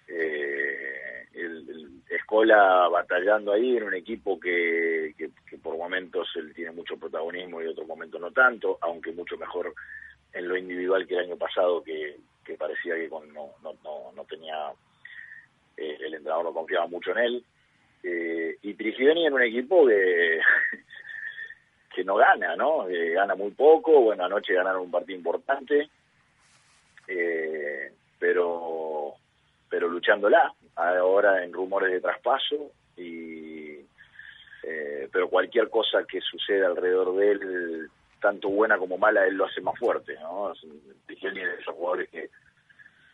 [0.10, 6.72] Eh, el, Escola batallando ahí en un equipo que, que, que por momentos él tiene
[6.72, 9.74] mucho protagonismo y otros momentos no tanto, aunque mucho mejor
[10.34, 12.18] en lo individual que el año pasado, que,
[12.58, 14.72] parecía que con, no, no, no, tenía,
[15.78, 17.46] eh, el entrenador no confiaba mucho en él.
[18.04, 20.40] Eh, y Trigioni en un equipo que,
[21.96, 22.90] que no gana, ¿no?
[22.90, 25.90] Eh, gana muy poco, bueno, anoche ganaron un partido importante,
[27.08, 29.14] eh, pero
[29.70, 33.80] pero luchándola, ahora en rumores de traspaso y
[34.64, 37.90] eh, pero cualquier cosa que suceda alrededor de él,
[38.24, 40.54] tanto buena como mala, él lo hace más fuerte, ¿no?
[41.06, 42.30] Tiene de esos jugadores que,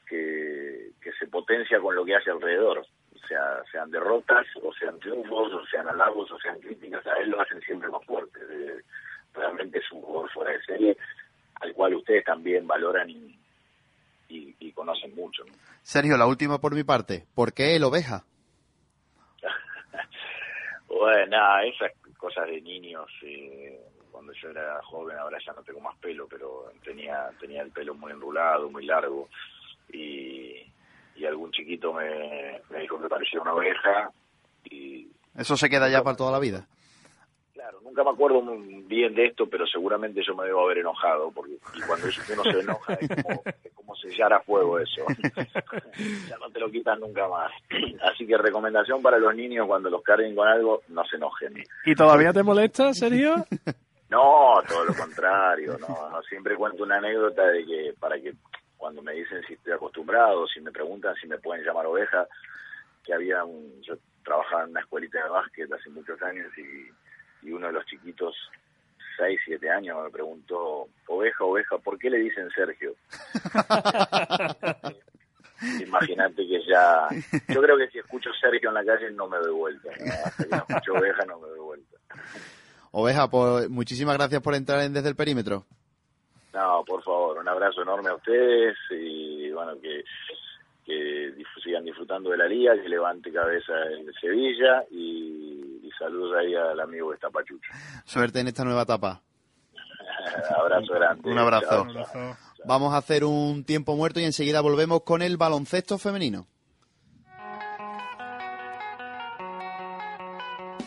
[0.08, 2.86] que, que se potencia con lo que hace alrededor
[3.30, 7.39] sea, sean derrotas, o sean triunfos, o sean halagos, o sean críticas, a él lo
[7.39, 8.39] hacen siempre más fuerte.
[9.34, 10.98] realmente es un jugador fuera de serie
[11.62, 13.38] al cual ustedes también valoran y,
[14.30, 15.43] y, conocen mucho.
[15.82, 17.26] Sergio, la última por mi parte.
[17.36, 18.24] ¿Por qué el oveja?
[20.88, 23.10] bueno, esas cosas de niños.
[23.24, 23.78] Eh,
[24.19, 27.95] cuando yo era joven, ahora ya no tengo más pelo, pero tenía tenía el pelo
[27.95, 29.29] muy enrulado, muy largo.
[29.93, 30.55] Y,
[31.15, 34.12] y algún chiquito me, dijo que parecía una oveja
[34.65, 35.08] y...
[35.38, 36.67] ¿Eso se queda ya para toda la vida?
[37.53, 41.32] Claro, nunca me acuerdo muy bien de esto, pero seguramente yo me debo haber enojado,
[41.32, 45.05] porque y cuando uno se enoja es como, es como sellar a fuego eso.
[46.27, 47.53] ya no te lo quitan nunca más.
[48.01, 51.63] Así que recomendación para los niños, cuando los carguen con algo, no se enojen.
[51.86, 53.45] ¿Y todavía te molesta, serio?
[54.10, 58.34] No, todo lo contrario, no, siempre cuento una anécdota de que para que
[58.76, 62.28] cuando me dicen si estoy acostumbrado, si me preguntan si me pueden llamar oveja,
[63.04, 67.52] que había un, yo trabajaba en una escuelita de básquet hace muchos años y, y
[67.52, 68.36] uno de los chiquitos,
[69.17, 72.95] 6, 7 años, me preguntó, oveja, oveja, ¿por qué le dicen Sergio?
[75.82, 77.10] Imagínate que ya,
[77.50, 79.89] yo creo que si escucho Sergio en la calle no me doy vuelta,
[80.50, 81.98] no escucho oveja no me doy vuelta.
[82.91, 85.65] Oveja, pues muchísimas gracias por entrar en Desde el Perímetro.
[86.54, 90.04] No, por favor, un abrazo enorme a ustedes y bueno, que,
[91.63, 96.80] sigan disfrutando de la liga, que levante cabeza en Sevilla y, y saludos ahí al
[96.80, 97.71] amigo que está Pachucho.
[98.06, 99.21] Suerte en esta nueva etapa.
[100.58, 101.30] abrazo grande.
[101.30, 101.88] Un abrazo.
[102.65, 106.47] Vamos a hacer un tiempo muerto y enseguida volvemos con el baloncesto femenino.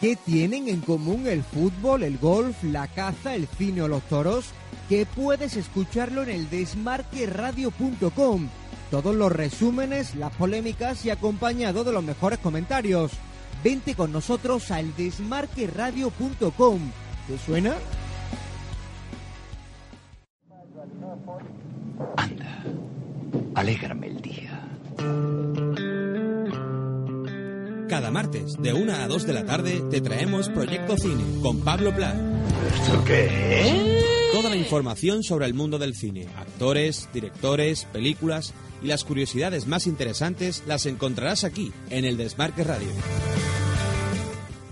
[0.03, 4.47] ¿Qué tienen en común el fútbol, el golf, la caza, el cine o los toros?
[4.89, 8.49] Que puedes escucharlo en el desmarqueradio.com.
[8.91, 13.13] Todos los resúmenes, las polémicas y acompañado de los mejores comentarios.
[13.63, 16.81] Vente con nosotros al desmarqueradio.com.
[17.29, 17.77] ¿Te suena?
[22.17, 22.65] Anda,
[23.55, 24.12] alégrame
[27.93, 31.95] Cada martes, de 1 a 2 de la tarde, te traemos Proyecto Cine con Pablo
[31.95, 32.15] Pla.
[32.75, 34.33] ¿Esto qué es?
[34.33, 39.87] Toda la información sobre el mundo del cine, actores, directores, películas y las curiosidades más
[39.87, 42.89] interesantes las encontrarás aquí, en el Desmarque Radio.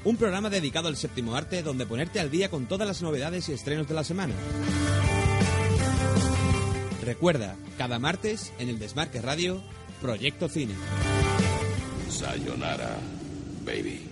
[0.04, 3.52] Un programa dedicado al séptimo arte donde ponerte al día con todas las novedades y
[3.52, 4.32] estrenos de la semana.
[7.04, 9.62] Recuerda, cada martes en el Desmarque Radio,
[10.00, 10.72] Proyecto Cine.
[12.20, 12.98] Sayonara,
[13.64, 14.06] baby.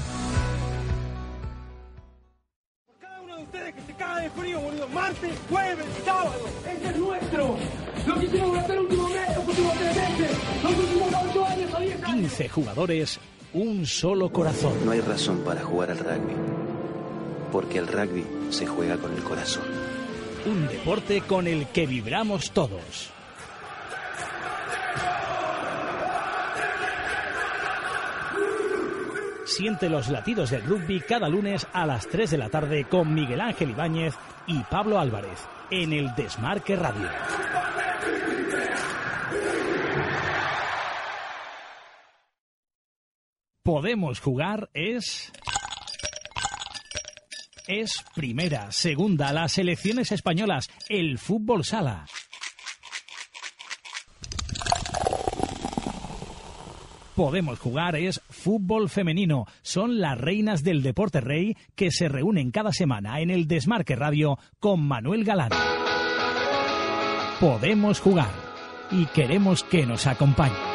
[3.01, 4.89] Cada uno de ustedes que se caga de frío, boludo.
[4.89, 6.33] Martes, jueves, sábado.
[6.69, 7.57] Este es nuestro.
[8.07, 11.73] Lo que hicimos durante el último mes, los últimos tres meses, los últimos ocho años
[11.75, 12.23] o diez años.
[12.23, 13.21] 15 jugadores,
[13.55, 14.73] un solo corazón.
[14.85, 16.35] No hay razón para jugar al rugby,
[17.51, 19.65] porque el rugby se juega con el corazón.
[20.47, 23.11] Un deporte con el que vibramos todos.
[29.45, 33.41] Siente los latidos del rugby cada lunes a las 3 de la tarde con Miguel
[33.41, 34.15] Ángel Ibáñez
[34.47, 35.39] y Pablo Álvarez
[35.71, 37.09] en el Desmarque Radio.
[43.73, 45.33] Podemos jugar es...
[47.67, 52.05] Es primera, segunda, las selecciones españolas, el fútbol sala.
[57.17, 59.47] Podemos jugar es fútbol femenino.
[59.63, 64.39] Son las reinas del deporte rey que se reúnen cada semana en el Desmarque Radio
[64.61, 65.53] con Manuel Galán.
[67.41, 68.35] Podemos jugar
[68.91, 70.72] y queremos que nos acompañe.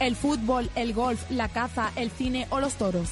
[0.00, 3.10] El fútbol, el golf, la caza, el cine o los toros?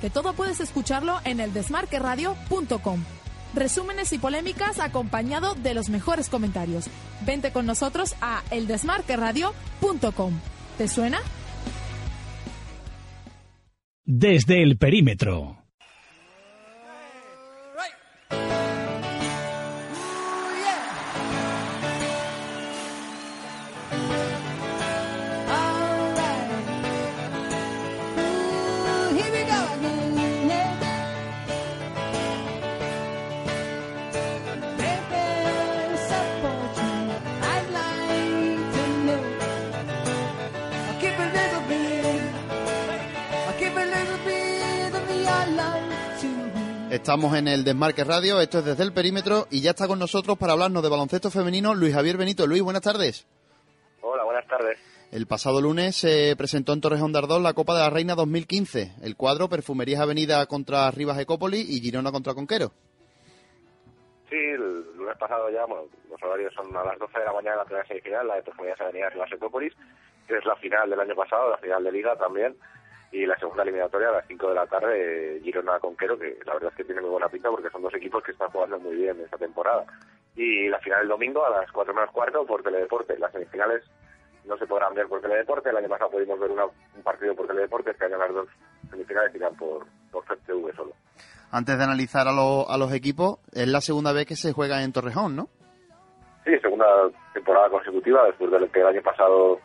[0.00, 3.04] Que todo puedes escucharlo en el desmarqueradio.com.
[3.54, 6.86] Resúmenes y polémicas acompañado de los mejores comentarios.
[7.24, 10.32] Vente con nosotros a eldesmarqueradio.com.
[10.76, 11.18] ¿Te suena?
[14.04, 15.63] Desde el perímetro.
[47.04, 50.38] Estamos en el Desmarque Radio, esto es desde el perímetro y ya está con nosotros
[50.38, 52.46] para hablarnos de baloncesto femenino Luis Javier Benito.
[52.46, 53.28] Luis, buenas tardes.
[54.00, 54.78] Hola, buenas tardes.
[55.12, 58.94] El pasado lunes se presentó en Torrejón de Ardón la Copa de la Reina 2015.
[59.02, 62.72] El cuadro Perfumerías Avenida contra Rivas Ecópoli y Girona contra Conquero.
[64.30, 67.56] Sí, el lunes pasado ya, bueno, los horarios son a las 12 de la mañana
[67.56, 69.74] la primera semifinal, la de Perfumerías Avenida Rivas Ecópolis,
[70.26, 72.56] que es la final del año pasado, la final de Liga también
[73.14, 76.72] y la segunda eliminatoria a las 5 de la tarde Girona Conquero, que la verdad
[76.72, 79.20] es que tiene muy buena pinta porque son dos equipos que están jugando muy bien
[79.20, 79.84] esta temporada.
[80.34, 83.16] Y la final el domingo a las 4 menos cuarto por Teledeporte.
[83.16, 83.84] Las semifinales
[84.44, 85.70] no se podrán ver por Teledeporte.
[85.70, 88.48] El año pasado pudimos ver un partido por Teledeporte, este año las dos
[88.90, 90.90] semifinales irán por, por FTV solo.
[91.52, 94.92] Antes de analizar a, a los equipos, es la segunda vez que se juega en
[94.92, 95.48] Torrejón, ¿no?
[96.44, 96.84] Sí, segunda
[97.32, 99.60] temporada consecutiva, después del que el año pasado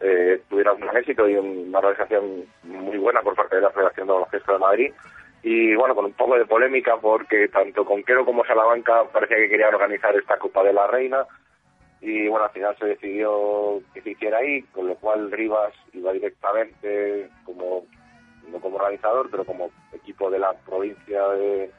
[0.00, 4.12] eh, tuvieron un éxito y una organización muy buena por parte de la Federación de
[4.14, 4.92] Baloncesto de Madrid.
[5.42, 9.74] Y bueno, con un poco de polémica porque tanto Conquero como Salamanca parecía que querían
[9.74, 11.26] organizar esta Copa de la Reina.
[12.00, 16.12] Y bueno, al final se decidió que se hiciera ahí, con lo cual Rivas iba
[16.12, 17.84] directamente como,
[18.50, 21.70] no como organizador, pero como equipo de la provincia de,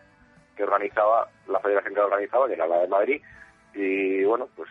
[0.55, 3.21] que organizaba, la federación que organizaba, que era la de Madrid.
[3.73, 4.69] Y bueno, pues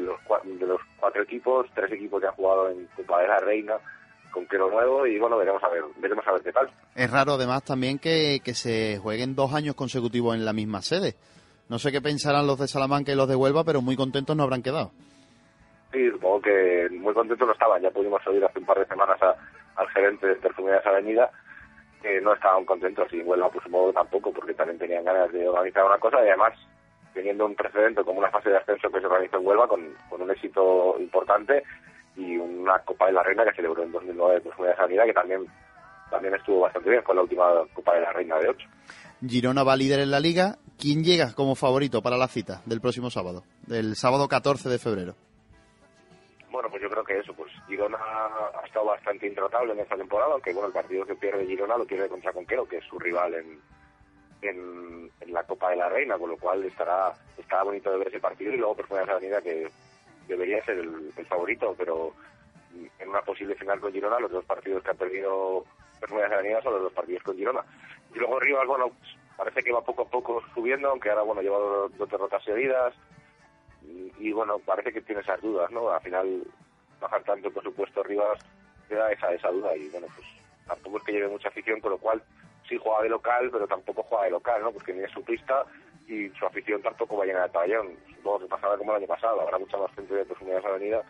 [0.00, 0.18] los,
[0.58, 3.74] de los cuatro equipos, tres equipos que han jugado en Copa de la Reina,
[4.30, 6.70] con Quero Nuevo y bueno, veremos a ver, veremos a ver qué tal.
[6.94, 11.14] Es raro además también que, que se jueguen dos años consecutivos en la misma sede.
[11.68, 14.42] No sé qué pensarán los de Salamanca y los de Huelva, pero muy contentos no
[14.42, 14.90] habrán quedado.
[15.92, 17.80] Sí, supongo que muy contentos no estaban.
[17.80, 19.18] Ya pudimos oír hace un par de semanas
[19.76, 21.30] al gerente de Perfumerías Avenida
[22.02, 25.86] que no estaban contentos y Huelva pues supongo tampoco porque también tenían ganas de organizar
[25.86, 26.52] una cosa y además
[27.14, 30.20] teniendo un precedente como una fase de ascenso que se organizó en Huelva con, con
[30.20, 31.62] un éxito importante
[32.16, 35.46] y una Copa de la Reina que celebró en 2009 pues una Sanidad que también
[36.10, 38.68] también estuvo bastante bien con la última Copa de la Reina de 8.
[39.26, 40.58] Girona va líder en la liga.
[40.78, 45.14] ¿Quién llega como favorito para la cita del próximo sábado, del sábado 14 de febrero?
[46.50, 50.34] Bueno, pues yo creo que eso, pues Girona ha estado bastante intratable en esta temporada,
[50.34, 53.34] aunque bueno, el partido que pierde Girona lo pierde contra Conquero, que es su rival
[53.34, 53.60] en,
[54.48, 58.20] en, la Copa de la Reina, con lo cual estará, estará bonito de ver ese
[58.20, 59.68] partido y luego Perfumerías Avenida que
[60.28, 62.12] debería ser el, favorito, pero
[62.98, 65.64] en una posible final con Girona los dos partidos que ha perdido
[66.00, 67.64] Perfumerías Avenida son los dos partidos con Girona.
[68.14, 68.92] Y luego Rivas, bueno,
[69.36, 72.94] parece que va poco a poco subiendo, aunque ahora, bueno, lleva dos, dos derrotas seguidas
[74.18, 75.90] y, bueno, parece que tiene esas dudas, ¿no?
[75.90, 76.42] Al final
[77.00, 78.38] bajar tanto por supuesto Rivas
[78.88, 80.26] te da esa, esa duda y bueno, pues
[80.66, 82.22] tampoco es que lleve mucha afición, con lo cual
[82.68, 84.72] sí juega de local, pero tampoco juega de local, ¿no?
[84.72, 85.64] Porque tiene su pista
[86.06, 87.96] y su afición tampoco va a llenar el pabellón.
[88.16, 91.02] Supongo que pasará como el año pasado, habrá mucha más gente de Unidades Avenida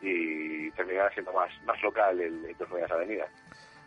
[0.00, 3.26] y terminará siendo más, más local el, el Unidades Avenida.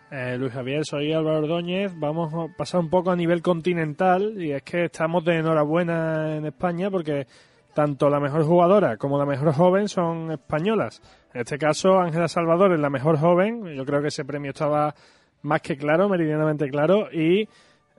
[0.10, 1.92] Eh, Luis Javier, soy Álvaro Ordóñez.
[1.98, 6.46] Vamos a pasar un poco a nivel continental y es que estamos de enhorabuena en
[6.46, 7.28] España porque
[7.74, 11.02] tanto la mejor jugadora como la mejor joven son españolas.
[11.34, 13.76] En este caso, Ángela Salvador es la mejor joven.
[13.76, 14.96] Yo creo que ese premio estaba
[15.42, 17.10] más que claro, meridianamente claro.
[17.12, 17.48] Y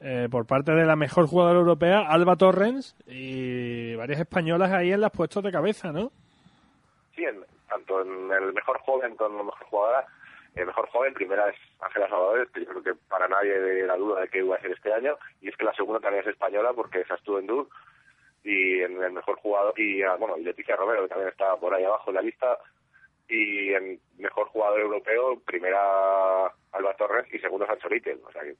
[0.01, 5.01] eh, por parte de la mejor jugadora europea, Alba Torrens, y varias españolas ahí en
[5.01, 6.12] las puestos de cabeza, ¿no?
[7.16, 7.24] Sí,
[7.68, 10.07] tanto en el mejor joven como la mejor jugadora.
[10.55, 13.97] El mejor joven, primera es Ángela Salvador, que yo creo que para nadie de la
[13.97, 15.16] duda de qué iba a ser este año.
[15.41, 17.68] Y es que la segunda también es española porque esa estuvo en Dur.
[18.45, 21.74] Y en el mejor jugador, y ah, bueno, y Leticia Romero, que también está por
[21.74, 22.59] ahí abajo en la lista,
[23.29, 28.20] y en mejor jugador europeo, primera Alba Torres y segundo Sancho Little.
[28.24, 28.57] O sea que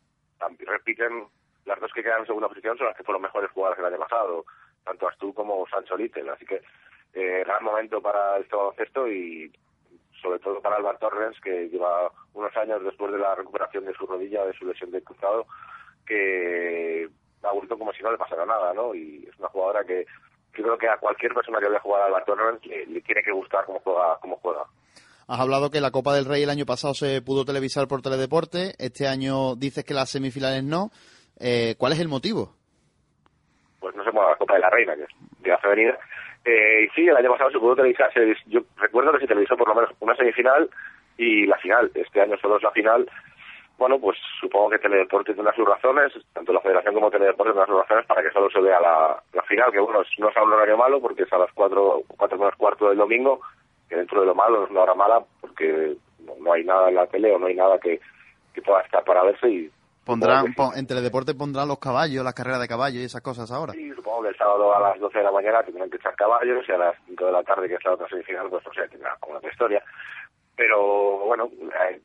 [0.65, 1.27] repiten
[1.65, 3.99] las dos que quedan en segunda posición son las que fueron mejores jugadoras el año
[3.99, 4.45] pasado,
[4.85, 6.31] tanto Astu como Sancho Little.
[6.31, 6.61] Así que
[7.15, 9.53] eh, gran momento para este baloncesto y
[10.21, 14.07] sobre todo para Alba Torres, que lleva unos años después de la recuperación de su
[14.07, 15.47] rodilla, de su lesión de cruzado,
[16.07, 17.09] que
[17.43, 18.95] ha vuelto como si no le pasara nada, ¿no?
[18.95, 20.07] Y es una jugadora que
[20.59, 23.01] yo creo que a cualquier persona que vaya a jugar a Alba Torres le, le
[23.01, 24.65] tiene que gustar cómo juega, cómo juega.
[25.27, 28.75] Has hablado que la Copa del Rey el año pasado se pudo televisar por Teledeporte.
[28.79, 30.91] Este año dices que las semifinales no.
[31.39, 32.55] Eh, ¿Cuál es el motivo?
[33.81, 35.09] Pues no sé, bueno, la Copa de la Reina, que es
[35.41, 35.97] de la femenina.
[36.45, 38.13] Eh, y sí, el año pasado se pudo televisar.
[38.13, 40.69] se- yo recuerdo que se televisó por lo menos una semifinal
[41.19, 41.91] y la final.
[41.95, 43.09] Este año solo es la final.
[43.79, 47.79] Bueno, pues supongo que Teledeporte tendrá sus razones, tanto la Federación como Teledeporte tendrá sus
[47.81, 50.53] razones para que solo se vea la, la final, que bueno, no es a un
[50.53, 53.41] horario malo porque es a las 4, cuatro menos cuarto del domingo,
[53.89, 56.97] que dentro de lo malo es una hora mala porque no, no hay nada en
[56.97, 58.01] la tele o no hay nada que,
[58.53, 59.71] que pueda estar para verse y
[60.05, 63.75] Pondrán, pon- en Teledeporte pondrán los caballos, las carreras de caballos y esas cosas ahora.
[63.75, 66.67] Sí, supongo que el sábado a las 12 de la mañana tendrán que echar caballos
[66.67, 68.89] y a las 5 de la tarde, que es la otra semifinal, pues no sé,
[68.89, 69.83] tendrá alguna otra historia.
[70.57, 71.51] Pero bueno,
[71.91, 72.01] eh,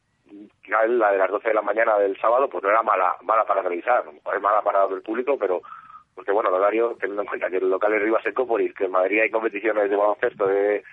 [0.68, 3.62] la de las 12 de la mañana del sábado, pues no era mala mala para
[3.62, 5.62] revisar, es mala para el público, pero
[6.16, 8.92] porque bueno, el horario, teniendo en cuenta que el local es Rivas Ecópolis, que en
[8.92, 10.84] Madrid hay competiciones de baloncesto de,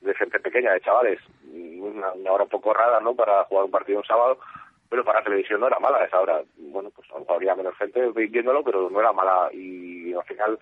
[0.00, 1.20] de gente pequeña, de chavales,
[1.52, 4.38] una, hora un poco rara, ¿no?, para jugar un partido un sábado,
[4.88, 6.42] pero para televisión no era mala esa hora.
[6.56, 10.58] Bueno, pues habría menos gente viéndolo, pero no era mala y al final,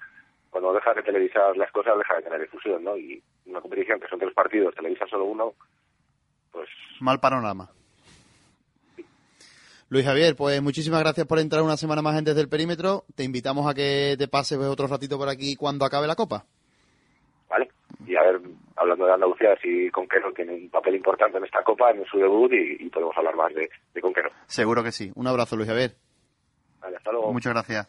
[0.50, 2.96] cuando dejas de televisar las cosas, deja de tener difusión, ¿no?
[2.96, 5.54] Y una competición que son tres partidos, televisa solo uno,
[6.52, 6.68] pues
[7.00, 7.70] Mal panorama.
[9.90, 13.04] Luis Javier, pues muchísimas gracias por entrar una semana más en Desde el Perímetro.
[13.14, 16.44] Te invitamos a que te pases otro ratito por aquí cuando acabe la Copa.
[17.48, 17.70] ¿vale?
[18.06, 18.40] Y a ver,
[18.76, 22.52] hablando de Andalucía, si Conquero tiene un papel importante en esta Copa, en su debut,
[22.52, 24.30] y, y podemos hablar más de, de Conquero.
[24.46, 25.10] Seguro que sí.
[25.14, 25.94] Un abrazo, Luis Javier.
[26.80, 27.32] Vale, hasta luego.
[27.32, 27.88] Muchas gracias.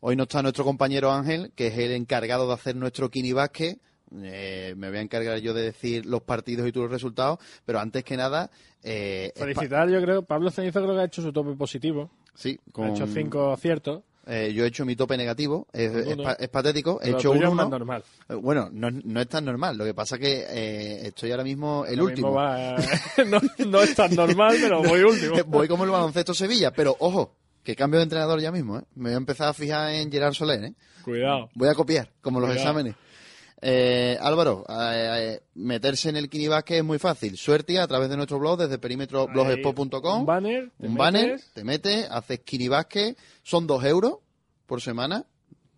[0.00, 3.78] Hoy no está nuestro compañero Ángel, que es el encargado de hacer nuestro Kini Basket.
[4.22, 7.80] Eh, me voy a encargar yo de decir los partidos y todos los resultados, pero
[7.80, 8.50] antes que nada...
[8.82, 12.10] Eh, Felicitar, yo creo, Pablo Cenizo creo que ha hecho su tope positivo.
[12.34, 14.02] Sí, Ha con- hecho cinco aciertos.
[14.28, 16.24] Eh, yo he hecho mi tope negativo, es, uno.
[16.50, 17.00] patético.
[17.00, 17.78] He hecho tuyo un es más uno.
[17.78, 18.04] normal.
[18.28, 19.76] Eh, Bueno, no, no es tan normal.
[19.78, 22.28] Lo que pasa que eh, estoy ahora mismo el último.
[22.28, 22.76] mismo va-
[23.26, 25.36] no, no es tan normal, pero voy último.
[25.46, 28.78] Voy como el baloncesto Sevilla, pero ojo, que cambio de entrenador ya mismo.
[28.78, 28.82] ¿eh?
[28.96, 30.64] Me voy a empezar a fijar en Gerard Soler.
[30.64, 30.74] ¿eh?
[31.04, 31.48] Cuidado.
[31.54, 32.96] Voy a copiar, como los exámenes.
[33.62, 37.36] Eh, Álvaro, eh, eh, meterse en el Kinibasque es muy fácil.
[37.36, 40.20] Suerte a través de nuestro blog desde perímetro blogspot.com.
[40.20, 40.70] Un banner.
[40.78, 44.18] te Un banner, te metes, haces Kinibasque, son dos euros
[44.66, 45.24] por semana.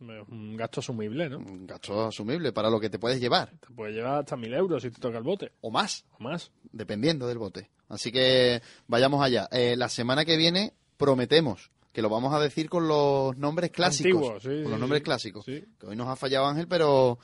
[0.00, 1.38] Un gasto asumible, ¿no?
[1.38, 3.50] Un gasto asumible para lo que te puedes llevar.
[3.58, 5.52] Te puede llevar hasta mil euros si te toca el bote.
[5.60, 6.04] O más.
[6.18, 6.52] O más.
[6.70, 7.70] Dependiendo del bote.
[7.88, 9.48] Así que vayamos allá.
[9.50, 14.40] Eh, la semana que viene prometemos que lo vamos a decir con los nombres clásicos.
[14.40, 15.04] Sí, con sí, los nombres sí.
[15.04, 15.44] clásicos.
[15.44, 15.64] Sí.
[15.80, 17.18] Que hoy nos ha fallado Ángel, pero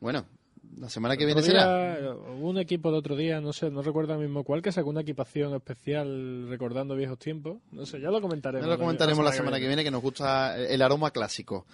[0.00, 0.26] bueno,
[0.78, 1.98] la semana que viene será.
[2.36, 4.90] Hubo un equipo el otro día, no sé, no recuerdo ahora mismo cuál, que sacó
[4.90, 7.58] una equipación especial recordando viejos tiempos.
[7.70, 8.66] No sé, ya lo comentaremos.
[8.66, 11.66] Ya lo comentaremos la semana que viene, que nos gusta el aroma clásico.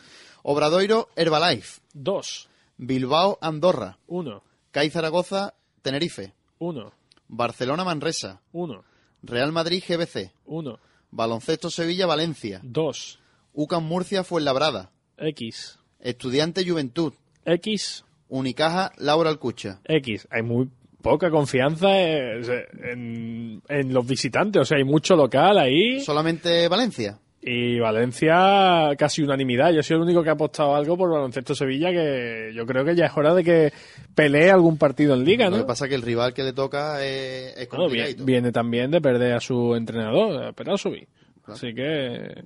[0.42, 1.80] Obradoiro, Herbalife.
[1.92, 2.48] Dos.
[2.76, 3.98] Bilbao, Andorra.
[4.06, 4.42] Uno.
[4.70, 6.34] CAI Zaragoza, Tenerife.
[6.58, 6.92] Uno.
[7.28, 8.40] Barcelona, Manresa.
[8.52, 8.84] Uno.
[9.22, 10.32] Real Madrid, GBC.
[10.46, 10.78] Uno.
[11.10, 12.60] Baloncesto Sevilla, Valencia.
[12.62, 13.18] Dos.
[13.52, 14.90] UCAM Murcia, Fuenlabrada.
[15.18, 15.78] X.
[16.00, 17.12] Estudiante Juventud.
[17.44, 18.04] X.
[18.28, 19.80] Unicaja, Laura Alcucha.
[19.84, 20.26] X.
[20.30, 20.68] Hay muy
[21.02, 22.40] poca confianza eh,
[22.84, 26.00] en, en los visitantes, o sea, hay mucho local ahí.
[26.00, 27.18] Solamente Valencia.
[27.44, 29.72] Y Valencia, casi unanimidad.
[29.72, 32.94] Yo soy el único que ha apostado algo por baloncesto Sevilla, que yo creo que
[32.94, 33.72] ya es hora de que
[34.14, 35.56] pelee algún partido en Liga, Lo ¿no?
[35.58, 38.92] que pasa es que el rival que le toca es, es Bueno, viene, viene también
[38.92, 41.08] de perder a su entrenador, a Perasovic.
[41.46, 42.44] Así que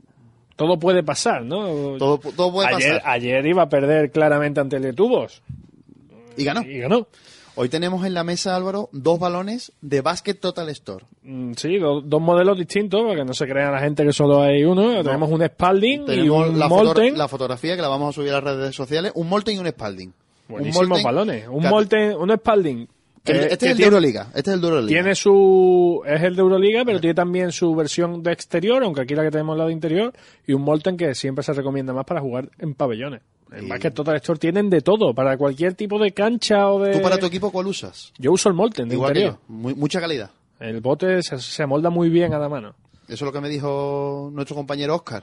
[0.56, 1.96] todo puede pasar, ¿no?
[1.98, 3.10] Todo, todo puede ayer, pasar.
[3.12, 5.42] ayer iba a perder claramente ante el de Tubos.
[6.36, 6.62] Y ganó.
[6.62, 7.06] Y ganó.
[7.58, 11.06] Hoy tenemos en la mesa, Álvaro, dos balones de Basket Total Store.
[11.22, 14.42] Mm, Sí, do- dos modelos distintos, para que no se crean la gente que solo
[14.42, 15.02] hay uno.
[15.02, 17.16] Tenemos un Spalding y un la, foto- Molten.
[17.16, 19.12] la fotografía que la vamos a subir a las redes sociales.
[19.14, 20.12] Un Molten y un Spalding.
[20.48, 21.48] Buenísimos Molten- balones.
[21.48, 22.88] Un Molten, un Spalding.
[23.32, 24.26] El- este es el de tiene- Euroliga.
[24.34, 24.88] Este es el de Euroliga.
[25.02, 26.02] Tiene su.
[26.06, 29.30] Es el de Euroliga, pero tiene también su versión de exterior, aunque aquí la que
[29.30, 30.12] tenemos la de interior.
[30.46, 33.22] Y un Molten que siempre se recomienda más para jugar en pabellones.
[33.52, 36.92] En Basket Total Store tienen de todo, para cualquier tipo de cancha o de.
[36.94, 38.12] ¿Tú para tu equipo cuál usas?
[38.18, 39.40] Yo uso el Molten de Igual que interior.
[39.48, 39.54] yo.
[39.54, 40.30] Muy- mucha calidad.
[40.58, 42.74] El bote se, se amolda muy bien a la mano.
[43.04, 45.22] Eso es lo que me dijo nuestro compañero Oscar.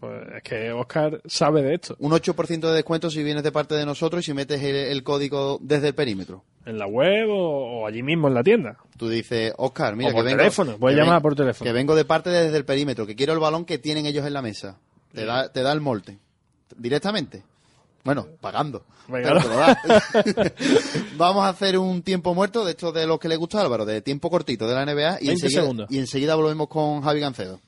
[0.00, 1.96] Pues es que Oscar sabe de esto.
[2.00, 5.02] Un 8% de descuento si vienes de parte de nosotros y si metes el, el
[5.04, 6.42] código desde el perímetro.
[6.66, 8.76] En la web o, o allí mismo en la tienda.
[8.96, 10.38] Tú dices, Oscar, mira O por que vengo...
[10.38, 11.66] teléfono, puedes que llamar ven- por teléfono.
[11.68, 14.32] Que vengo de parte desde el perímetro, que quiero el balón que tienen ellos en
[14.32, 14.78] la mesa.
[15.12, 16.18] Te da, te da el molde.
[16.76, 17.42] Directamente.
[18.04, 18.84] Bueno, pagando.
[19.08, 19.42] Venga, Pero no.
[19.42, 20.52] te lo da.
[21.16, 23.84] Vamos a hacer un tiempo muerto de estos de los que le gusta a Álvaro,
[23.84, 25.18] de tiempo cortito de la NBA.
[25.20, 25.90] Y 20 enseguida, segundos.
[25.90, 27.60] y enseguida volvemos con Javi Gancedo.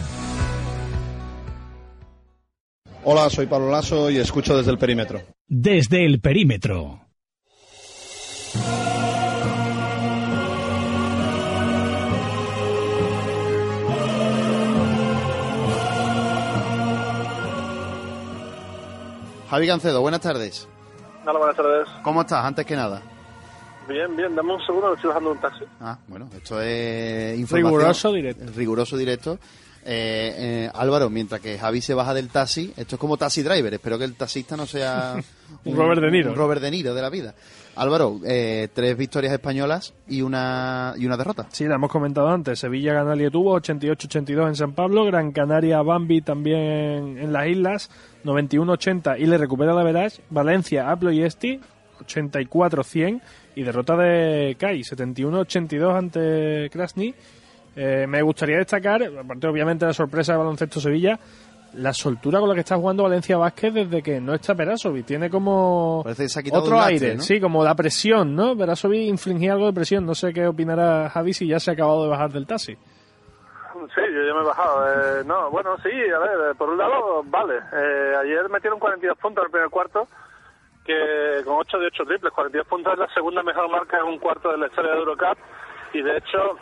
[3.03, 5.23] Hola, soy Pablo Lasso y escucho desde el perímetro.
[5.49, 7.01] Desde el perímetro.
[19.49, 20.69] Javi Gancedo, buenas tardes.
[21.25, 21.89] Hola, buenas tardes.
[22.05, 22.45] ¿Cómo estás?
[22.45, 23.03] Antes que nada.
[23.89, 25.65] Bien, bien, dame un segundo, estoy bajando un taxi.
[25.81, 27.81] Ah, bueno, esto es información.
[27.81, 28.45] Riguroso directo.
[28.55, 29.39] Riguroso directo.
[29.85, 30.35] Eh,
[30.67, 33.99] eh, Álvaro, mientras que Javi se baja del taxi, esto es como taxi driver, espero
[33.99, 35.17] que el taxista no sea
[35.65, 36.31] Un Robert De Niro.
[36.31, 37.35] un Robert De Niro de la vida.
[37.77, 41.47] Álvaro, eh, tres victorias españolas y una y una derrota.
[41.51, 42.59] Sí, la hemos comentado antes.
[42.59, 45.05] Sevilla gana tuvo 88-82 en San Pablo.
[45.07, 47.91] Gran Canaria Bambi también en las islas
[48.25, 50.21] 91-80 y le recupera la Verage.
[50.31, 51.61] Valencia Aplo y Esti
[52.07, 53.21] 84-100
[53.55, 57.15] y derrota de CAI 71-82 ante Krasny.
[57.77, 61.19] Eh, me gustaría destacar, aparte obviamente de la sorpresa de baloncesto Sevilla,
[61.75, 65.07] la soltura con la que está jugando Valencia Vázquez desde que no está Perasovic.
[65.07, 67.23] Tiene como Parece que se ha quitado otro un lastre, aire, ¿no?
[67.23, 68.57] sí, como la presión, ¿no?
[68.57, 70.05] Perasovic infligía algo de presión.
[70.05, 72.77] No sé qué opinará Javi si ya se ha acabado de bajar del taxi.
[73.95, 74.87] Sí, yo ya me he bajado.
[74.89, 77.57] Eh, no, bueno, sí, a ver, eh, por un lado, vale.
[77.73, 80.07] Eh, ayer metieron 42 puntos en el primer cuarto,
[80.85, 82.33] que con 8 de 8 triples.
[82.33, 85.39] 42 puntos es la segunda mejor marca en un cuarto de la historia de Eurocup.
[85.93, 86.57] Y de hecho,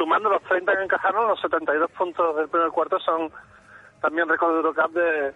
[0.00, 3.30] sumando los 30 que encajaron, los 72 puntos del primer cuarto son
[4.00, 5.34] también récord de Eurocup de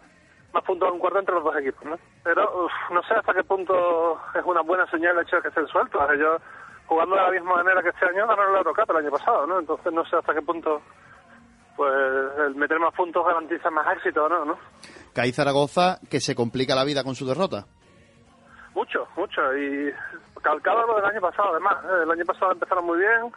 [0.55, 1.99] más puntos en un cuarto entre los dos equipos, ¿no?
[2.23, 5.49] Pero uf, no sé hasta qué punto es una buena señal el hecho de que
[5.49, 6.01] estén sueltos.
[6.15, 6.41] Ellos
[6.87, 9.59] jugando de la misma manera que este año ganaron la Eurocup el año pasado, ¿no?
[9.59, 10.81] Entonces no sé hasta qué punto
[11.77, 11.93] pues
[12.47, 14.47] el meter más puntos garantiza más éxito, ¿no?
[14.47, 14.59] ¿no?
[15.13, 17.67] CAI Zaragoza que se complica la vida con su derrota.
[18.75, 19.41] Mucho, mucho.
[19.59, 19.93] Y
[20.43, 21.77] calcado lo del año pasado, además.
[22.03, 23.31] El año pasado empezaron muy bien,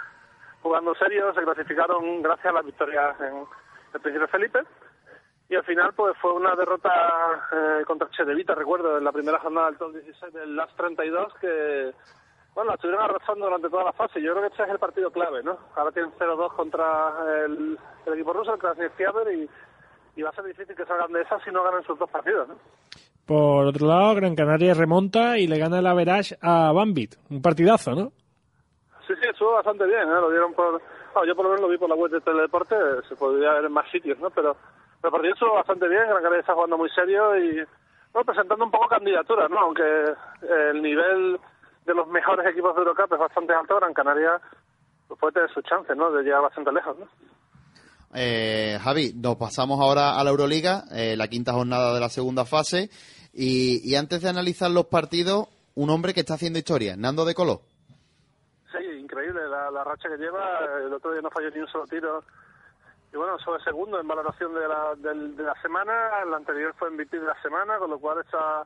[0.62, 3.45] jugando serio, se clasificaron gracias a las victorias en
[3.93, 4.60] el Príncipe Felipe.
[5.49, 6.89] Y al final, pues fue una derrota
[7.53, 11.93] eh, contra Chedevita, recuerdo, en la primera jornada del top 16 del Last 32, que,
[12.53, 14.22] bueno, la estuvieron arrasando durante toda la fase.
[14.22, 15.58] Yo creo que este es el partido clave, ¿no?
[15.76, 17.14] Ahora tienen 0-2 contra
[17.45, 17.78] el,
[18.14, 21.64] equipo ruso, el Krasnodar y, va a ser difícil que salgan de esa si no
[21.64, 22.55] ganan sus dos partidos, ¿no?
[23.26, 27.16] Por otro lado, Gran Canaria remonta y le gana el average a Bambit.
[27.30, 28.12] Un partidazo, ¿no?
[29.08, 30.20] Sí, sí, estuvo bastante bien, ¿eh?
[30.20, 30.82] Lo dieron por...
[31.14, 32.76] bueno, yo por lo menos lo vi por la web de Teledeporte,
[33.08, 34.30] se podría ver en más sitios, ¿no?
[34.30, 34.58] Pero,
[35.03, 37.55] el partido estuvo bastante bien, Gran Canaria está jugando muy serio y,
[38.12, 39.60] bueno, presentando un poco candidaturas, ¿no?
[39.60, 41.39] Aunque eh, el nivel
[41.86, 44.41] de los mejores equipos de Eurocup es bastante alto, Gran Canaria
[45.08, 46.12] pues, puede tener sus chances, ¿no?
[46.12, 47.08] De llegar bastante lejos, ¿no?
[48.14, 52.43] Eh, Javi, nos pasamos ahora a la Euroliga, eh, la quinta jornada de la segunda
[52.43, 52.89] fase.
[53.34, 57.36] Y, y antes de analizar los partidos, un hombre que está haciendo historia, Nando de
[57.36, 57.62] Coló.
[59.72, 60.59] La, racha que lleva.
[60.80, 62.24] El otro día no falló ni un solo tiro.
[63.13, 66.22] Y bueno, sobre segundo en valoración de la, del- de la semana.
[66.24, 68.65] El anterior fue MVP de la semana, con lo cual está,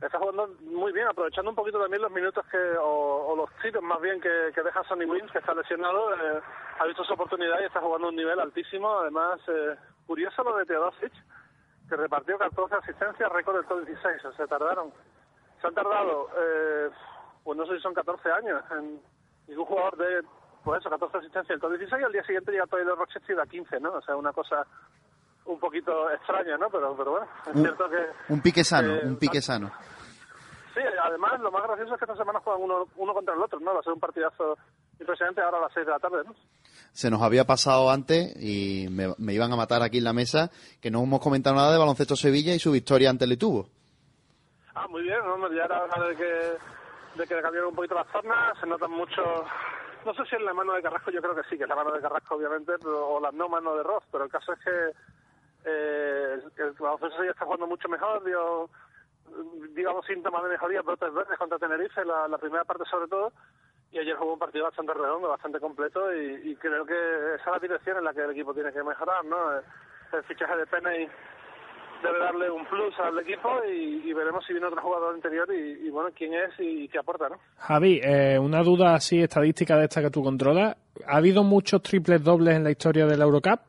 [0.00, 3.82] está jugando muy bien, aprovechando un poquito también los minutos que, o, o los tiros
[3.82, 6.14] más bien que, deja Sonny Williams, que está lesionado.
[6.14, 6.40] Eh,
[6.80, 8.98] ha visto su oportunidad y está jugando a un nivel altísimo.
[8.98, 9.76] Además, eh,
[10.06, 11.12] curioso lo de Teodosic,
[11.88, 14.24] que repartió 14 asistencias, récord del top 16.
[14.24, 14.92] O sea, tardaron.
[15.60, 16.90] Se han tardado, eh,
[17.44, 19.00] pues no sé si son 14 años, en
[19.50, 20.22] ningún jugador de,
[20.64, 23.46] pues eso, 14 asistencias top 16 y al día siguiente llega Taylor Rochester y da
[23.46, 23.92] 15, ¿no?
[23.92, 24.66] O sea, una cosa
[25.46, 26.68] un poquito extraña, ¿no?
[26.70, 28.32] Pero, pero bueno, es Un- cierto que...
[28.32, 29.70] Un pique sano, eh, un pique sano.
[30.74, 33.58] Sí, además lo más gracioso es que esta semana juegan uno, uno contra el otro,
[33.58, 33.74] ¿no?
[33.74, 34.56] Va a ser un partidazo
[35.00, 36.34] impresionante ahora a las 6 de la tarde, ¿no?
[36.92, 40.50] Se nos había pasado antes y me, me iban a matar aquí en la mesa
[40.80, 43.68] que no hemos comentado nada de Baloncesto Sevilla y su victoria ante el Letubo.
[44.74, 46.52] Ah, muy bien, hombre, ya era hora de que,
[47.14, 49.44] de que cambiaron un poquito las zonas, se notan mucho,
[50.04, 51.76] no sé si es la mano de Carrasco, yo creo que sí, que es la
[51.76, 54.58] mano de Carrasco obviamente, pero, o la no mano de Ross, pero el caso es
[54.60, 54.90] que
[55.64, 58.70] eh, el, el baloncesto ya está jugando mucho mejor, dio,
[59.74, 63.32] digamos, síntomas de mejoría, brotes verdes contra Tenerife, la, primera parte sobre todo,
[63.90, 67.52] y ayer jugó un partido bastante redondo, bastante completo y, y creo que esa es
[67.52, 69.36] la dirección en la que el equipo tiene que mejorar, ¿no?
[70.12, 71.08] El fichaje de Penny
[72.02, 75.86] debe darle un plus al equipo y, y veremos si viene otro jugador interior y,
[75.86, 77.36] y, bueno, quién es y qué aporta, ¿no?
[77.58, 80.76] Javi, eh, una duda así estadística de esta que tú controlas.
[81.06, 83.60] ¿Ha habido muchos triples dobles en la historia del Eurocup?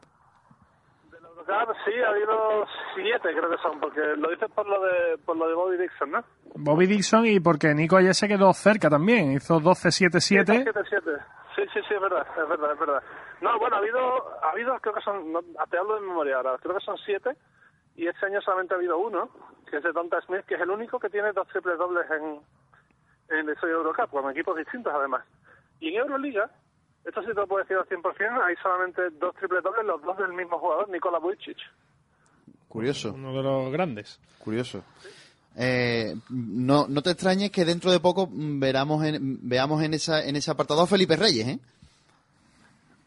[1.12, 2.66] Del Eurocup sí, ha habido
[2.96, 6.12] siete creo que son, porque lo dices por lo de, por lo de Bobby Dixon,
[6.12, 6.24] ¿no?
[6.56, 10.66] Bobby Dixon y porque Nico ayer se quedó cerca también, hizo 12-7-7.
[10.66, 11.26] 7-7.
[11.56, 13.04] Sí, sí, sí, es verdad, es verdad, es verdad.
[13.42, 14.00] No, bueno, ha habido,
[14.44, 17.32] ha habido creo que son, no, te hablo de memoria ahora, creo que son siete
[17.96, 19.30] y este año solamente ha habido uno,
[19.70, 22.40] que es de Donta Smith, que es el único que tiene dos triples dobles en,
[23.38, 25.26] en el Eurocup, con equipos distintos además.
[25.80, 26.50] Y en Euroliga,
[27.06, 30.18] esto sí te lo puedo decir al 100%, hay solamente dos triples dobles, los dos
[30.18, 31.58] del mismo jugador, Nikola Vujicic.
[32.68, 33.14] Curioso.
[33.14, 34.20] Uno de los grandes.
[34.40, 34.84] Curioso.
[35.58, 40.38] Eh, no, no te extrañes que dentro de poco veramos en, veamos en, esa, en
[40.38, 41.60] ese apartado a Felipe Reyes, ¿eh?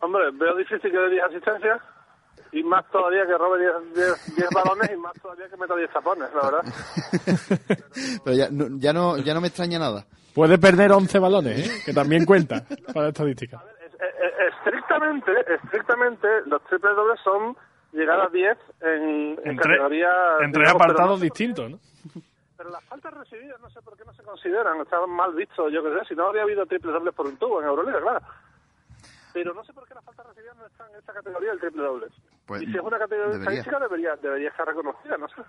[0.00, 1.80] Hombre, veo difícil que dé 10 asistencias
[2.54, 6.50] y más todavía que robe 10 balones y más todavía que meta 10 tapones, la
[6.50, 6.62] verdad.
[8.24, 10.04] Pero ya no, ya no, ya no me extraña nada.
[10.32, 11.82] Puede perder 11 balones, ¿eh?
[11.84, 13.58] que también cuenta para la estadística.
[13.58, 17.56] A ver, es, es, estrictamente, estrictamente, los triples dobles son
[17.92, 20.10] llegar a 10 en, en entre, categoría...
[20.40, 21.78] En tres apartados distintos, ¿no?
[22.56, 25.82] Pero las faltas recibidas no sé por qué no se consideran, estaban mal vistos, yo
[25.82, 28.20] qué sé, si no habría habido triples dobles por un tubo en Euroliga, claro.
[29.34, 31.82] Pero no sé por qué las faltas recibidas no están en esta categoría del triple
[31.82, 32.12] dobles.
[32.46, 33.60] Pues, y si es una categoría debería.
[33.60, 35.42] estadística debería, debería estar reconocida, no sé.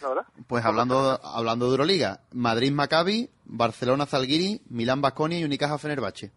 [0.00, 0.26] La verdad.
[0.48, 6.32] Pues hablando, hablando de Euroliga, Madrid Maccabi, Barcelona Zalgiris, Milán Basconia y Unicaja Fenerbahce.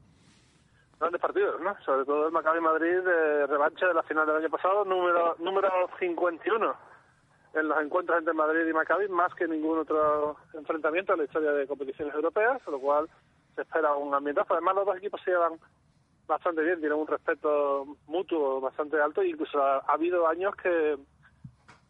[0.99, 1.75] Grandes partidos, ¿no?
[1.85, 5.69] Sobre todo el Maccabi Madrid de revancha de la final del año pasado, número número
[5.97, 6.75] 51
[7.53, 11.51] en los encuentros entre Madrid y Maccabi, más que ningún otro enfrentamiento en la historia
[11.51, 13.09] de competiciones europeas, lo cual
[13.55, 14.53] se espera un ambientazo.
[14.53, 15.53] Además, los dos equipos se llevan
[16.27, 20.97] bastante bien, tienen un respeto mutuo bastante alto, incluso ha, ha, habido años que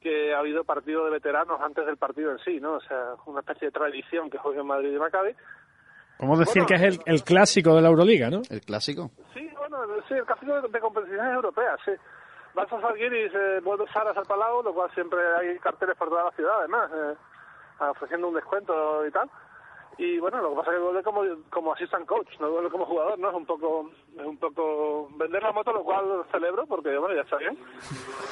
[0.02, 2.74] que ha habido partido de veteranos antes del partido en sí, ¿no?
[2.74, 5.36] O sea, una especie de tradición que juega en Madrid y Maccabi.
[6.18, 8.42] Podemos decir bueno, que es el, el, clásico de la Euroliga, ¿no?
[8.50, 9.12] El clásico.
[9.32, 9.78] Sí, bueno,
[10.08, 11.92] sí, el clásico de, de competiciones europeas, sí.
[12.54, 16.26] Vas a Salguiris, eh, vuelve Saras al Palau, lo cual siempre hay carteles por toda
[16.26, 17.16] la ciudad, además, eh,
[17.92, 19.30] ofreciendo un descuento y tal.
[19.98, 22.86] Y bueno, lo que pasa es que vuelve como, como assistant coach, no vuelve como
[22.86, 23.30] jugador, ¿no?
[23.30, 27.22] Es un poco, es un poco vender la moto, lo cual celebro, porque bueno, ya
[27.22, 27.58] está bien.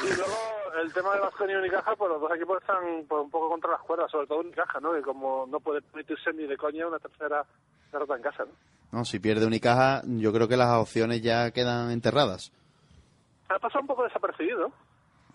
[0.04, 0.36] Y luego
[0.82, 3.72] el tema de Vasconia y Unicaja, pues los dos equipos están pues, un poco contra
[3.72, 4.94] las cuerdas, sobre todo Unicaja, ¿no?
[4.94, 7.46] Que como no puede permitirse ni de coña una tercera
[7.92, 8.52] derrota en casa, ¿no?
[8.92, 12.52] No, si pierde Unicaja, yo creo que las opciones ya quedan enterradas.
[13.50, 14.72] Ha pasado un poco desapercibido,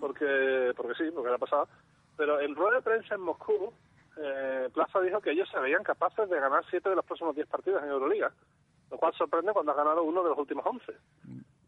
[0.01, 1.69] porque, porque sí, porque le ha pasado.
[2.17, 3.73] Pero en rueda de prensa en Moscú,
[4.17, 7.49] eh, Plaza dijo que ellos se veían capaces de ganar siete de los próximos diez
[7.49, 8.33] partidos en Euroliga,
[8.91, 10.93] lo cual sorprende cuando ha ganado uno de los últimos once.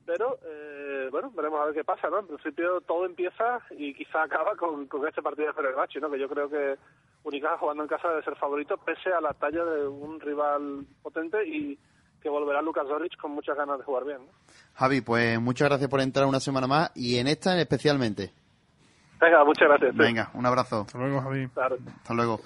[0.05, 2.21] Pero, eh, bueno, veremos a ver qué pasa, ¿no?
[2.21, 6.11] En principio todo empieza y quizá acaba con, este partido de Fenerbahce, ¿no?
[6.11, 6.77] Que yo creo que
[7.25, 11.45] Unicaja jugando en casa debe ser favorito, pese a la talla de un rival potente
[11.45, 11.77] y
[12.23, 14.19] que volverá Lucas Doric con muchas ganas de jugar bien.
[14.19, 14.33] ¿no?
[14.75, 18.33] Javi, pues muchas gracias por entrar una semana más y en esta especialmente.
[19.21, 19.97] Venga, muchas gracias.
[19.97, 20.83] Venga, un abrazo.
[20.87, 21.49] Hasta luego, Javi.
[21.49, 21.79] Claro.
[21.97, 22.41] Hasta luego.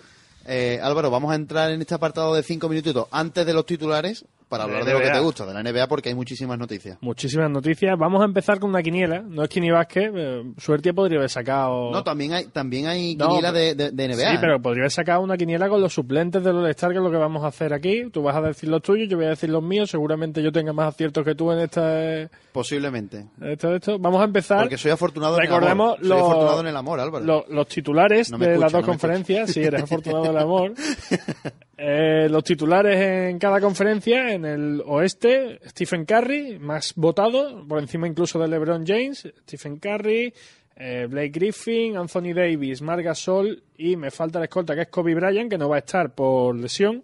[0.46, 4.24] Eh, Álvaro, vamos a entrar en este apartado de cinco minutitos antes de los titulares
[4.50, 6.98] para hablar de, de lo que te gusta, de la NBA, porque hay muchísimas noticias.
[7.00, 7.96] Muchísimas noticias.
[7.96, 9.22] Vamos a empezar con una quiniela.
[9.22, 10.10] No es Kini Vázquez.
[10.12, 11.92] Eh, suerte podría haber sacado...
[11.92, 14.16] No, también hay, también hay quiniela no, de, de, de, NBA.
[14.16, 14.38] Sí, ¿eh?
[14.40, 17.16] pero podría haber sacado una quiniela con los suplentes del All-Star, que es lo que
[17.16, 18.10] vamos a hacer aquí.
[18.10, 19.88] Tú vas a decir los tuyos, yo voy a decir los míos.
[19.88, 22.28] Seguramente yo tenga más aciertos que tú en esta...
[22.50, 23.26] Posiblemente.
[23.40, 24.00] Esto, esto.
[24.00, 24.62] Vamos a empezar...
[24.62, 26.24] Porque soy afortunado Recordemos en el amor.
[26.24, 27.24] Soy afortunado en el amor, Álvaro.
[27.24, 29.52] Los, los titulares no de las dos no conferencias.
[29.52, 30.74] Sí, eres afortunado en el amor.
[31.82, 33.00] Eh, los titulares
[33.30, 38.86] en cada conferencia, en el oeste, Stephen Curry, más votado, por encima incluso de LeBron
[38.86, 40.30] James, Stephen Curry,
[40.76, 45.14] eh, Blake Griffin, Anthony Davis, Marc Gasol y me falta la escolta que es Kobe
[45.14, 47.02] Bryant, que no va a estar por lesión.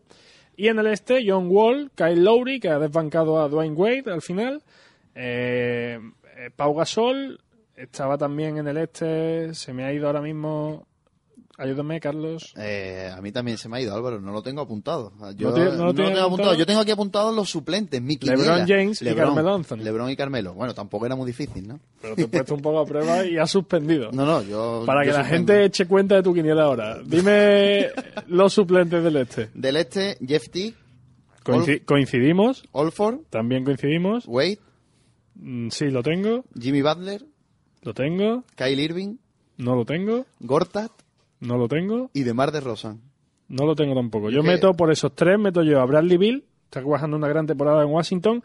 [0.58, 4.20] Y en el este, John Wall, Kyle Lowry, que ha desbancado a Dwayne Wade al
[4.20, 4.62] final,
[5.14, 5.98] eh,
[6.54, 7.40] Pau Gasol,
[7.74, 10.86] estaba también en el este, se me ha ido ahora mismo
[11.58, 12.52] Ayúdame, Carlos.
[12.58, 14.20] Eh, a mí también se me ha ido, Álvaro.
[14.20, 15.12] No lo tengo apuntado.
[15.36, 16.26] Yo ¿No, te, no lo, no lo tengo apuntado?
[16.26, 16.54] apuntado?
[16.54, 18.02] Yo tengo aquí apuntados los suplentes.
[18.02, 19.76] Mi LeBron James Lebron, y Carmelo Anthony.
[19.78, 20.52] LeBron y Carmelo.
[20.54, 21.80] Bueno, tampoco era muy difícil, ¿no?
[22.02, 24.12] Pero te he puesto un poco a prueba y has suspendido.
[24.12, 24.82] No, no, yo.
[24.84, 26.98] Para yo que la gente eche cuenta de tu quiniela ahora.
[27.02, 27.88] Dime
[28.26, 29.48] los suplentes del este.
[29.54, 30.74] Del este, Jeff T.
[31.42, 32.64] Coinci coincidimos.
[32.72, 33.20] Olford.
[33.30, 34.24] También coincidimos.
[34.26, 34.58] Wade.
[35.36, 36.44] Mm, sí, lo tengo.
[36.60, 37.24] Jimmy Butler.
[37.82, 38.44] Lo tengo.
[38.56, 39.16] Kyle Irving.
[39.56, 40.26] No lo tengo.
[40.40, 40.90] Gortat.
[41.40, 42.10] No lo tengo.
[42.14, 43.00] Y de Mar de Rosan.
[43.48, 44.30] No lo tengo tampoco.
[44.30, 47.82] Yo meto por esos tres, meto yo a Bradley Bill, está cuajando una gran temporada
[47.82, 48.42] en Washington.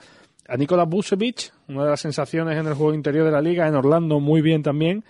[0.47, 3.75] A Nikola Vucevic, una de las sensaciones en el juego interior de la liga, en
[3.75, 5.03] Orlando muy bien también.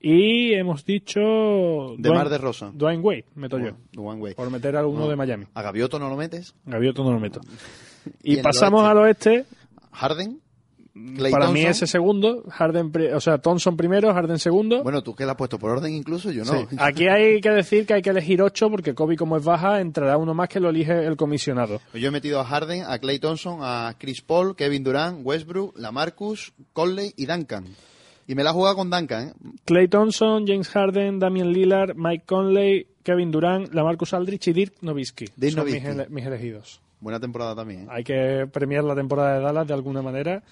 [0.00, 1.20] Y hemos dicho...
[1.98, 2.70] De Mar de Rosa.
[2.72, 3.72] Dwayne Wade, meto yo.
[3.92, 4.34] Dwayne Wade.
[4.36, 5.08] Por meter a uno No.
[5.08, 5.46] de Miami.
[5.54, 6.54] ¿A Gavioto no lo metes?
[6.64, 7.40] Gavioto no lo meto.
[8.22, 8.90] ¿Y Y pasamos oeste?
[8.92, 9.44] al oeste.
[9.92, 10.40] Harden.
[11.30, 11.70] Para mí Thompson.
[11.70, 14.82] ese segundo, Harden, o sea, Thompson primero, Harden segundo.
[14.82, 16.52] Bueno, tú que la has puesto por orden incluso, yo no.
[16.52, 16.76] Sí.
[16.78, 20.16] Aquí hay que decir que hay que elegir ocho porque Kobe como es baja entrará
[20.16, 21.80] uno más que lo elige el comisionado.
[21.94, 26.52] Yo he metido a Harden, a Clay Thompson, a Chris Paul, Kevin Durant, Westbrook, Lamarcus,
[26.72, 27.64] Conley y Duncan.
[28.26, 29.32] Y me la he jugado con Duncan, ¿eh?
[29.64, 35.24] Clay Thompson, James Harden, Damian Lillard, Mike Conley, Kevin Durant, Lamarcus Aldrich y Dirk Nowitzki.
[35.34, 35.88] Dirk Son mis, Nowitzki.
[36.02, 36.80] ele- mis elegidos.
[37.00, 37.86] Buena temporada también, ¿eh?
[37.90, 40.42] Hay que premiar la temporada de Dallas de alguna manera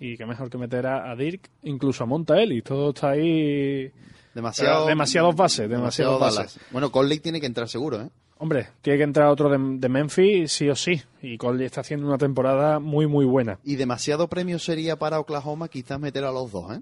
[0.00, 2.62] y qué mejor que meter a, a Dirk, incluso a Monta Ellis.
[2.64, 3.90] Todo está ahí...
[4.34, 6.36] Demasiado, demasiados bases, demasiados bases.
[6.36, 6.58] Dallas.
[6.70, 8.08] Bueno, Conley tiene que entrar seguro, ¿eh?
[8.38, 11.00] Hombre, tiene que entrar otro de, de Memphis sí o sí.
[11.22, 13.58] Y Conley está haciendo una temporada muy, muy buena.
[13.64, 16.80] Y demasiado premio sería para Oklahoma quizás meter a los dos, ¿eh?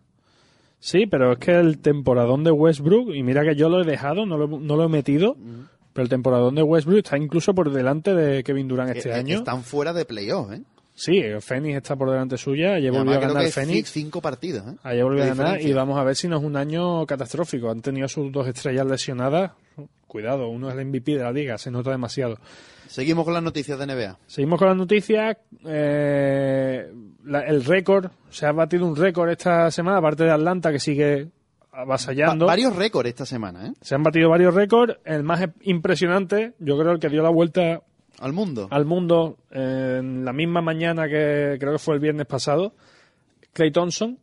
[0.81, 4.27] Sí, pero es que el temporadón de Westbrook, y mira que yo lo he dejado,
[4.27, 5.37] no lo, no lo he metido,
[5.93, 9.21] pero el temporadón de Westbrook está incluso por delante de Kevin Durant este Que- que
[9.21, 9.37] año.
[9.39, 10.61] Están fuera de playoff, ¿eh?
[10.97, 14.77] Sí, Phoenix está por delante suya, ayer volvió a ganar ci- cinco partidos, ¿eh?
[14.85, 17.69] Ayer volvió a ganar y vamos a ver si no es un año catastrófico.
[17.71, 19.53] Han tenido sus dos estrellas lesionadas.
[20.07, 22.39] Cuidado, uno es el MVP de la liga, se nota demasiado.
[22.87, 24.19] Seguimos con las noticias de NBA.
[24.29, 25.37] Seguimos con las noticias.
[25.67, 26.93] Eh,
[27.25, 31.29] la- el récord, se ha batido un récord esta semana, aparte de Atlanta que sigue
[31.73, 32.47] avasallando.
[32.47, 33.73] Va- varios récords esta semana, ¿eh?
[33.81, 34.97] Se han batido varios récords.
[35.05, 37.83] El más impresionante, yo creo el que dio la vuelta
[38.25, 38.69] Al mundo.
[38.71, 42.73] al mundo en la misma mañana que creo que fue el viernes pasado.
[43.53, 44.19] Clay Thompson,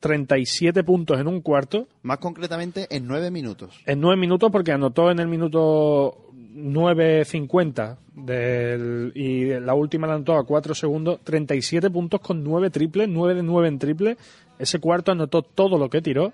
[0.00, 1.86] 37 puntos en un cuarto.
[2.02, 3.78] Más concretamente en nueve minutos.
[3.84, 10.38] En nueve minutos, porque anotó en el minuto 9.50 del, y la última la anotó
[10.38, 11.20] a 4 segundos.
[11.22, 14.16] 37 puntos con 9 triples, 9 de 9 en triple.
[14.58, 16.32] Ese cuarto anotó todo lo que tiró.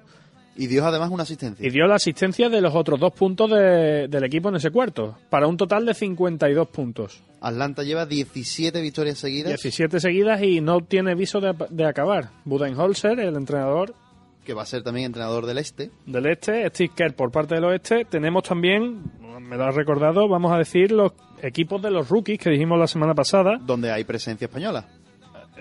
[0.57, 1.67] Y dio además una asistencia.
[1.67, 5.17] Y dio la asistencia de los otros dos puntos de- del equipo en ese cuarto,
[5.31, 7.23] para un total de 52 puntos.
[7.41, 9.49] Atlanta lleva 17 victorias seguidas.
[9.49, 12.29] 17 seguidas y no tiene viso de, de acabar.
[12.45, 13.95] Budenholzer, el entrenador
[14.45, 15.91] Que va a ser también entrenador del este.
[16.07, 18.05] del este, Steve Kerr por parte del oeste.
[18.05, 19.03] Tenemos también,
[19.41, 22.87] me lo has recordado, vamos a decir los equipos de los rookies que dijimos la
[22.87, 23.59] semana pasada.
[23.61, 24.87] Donde hay presencia española.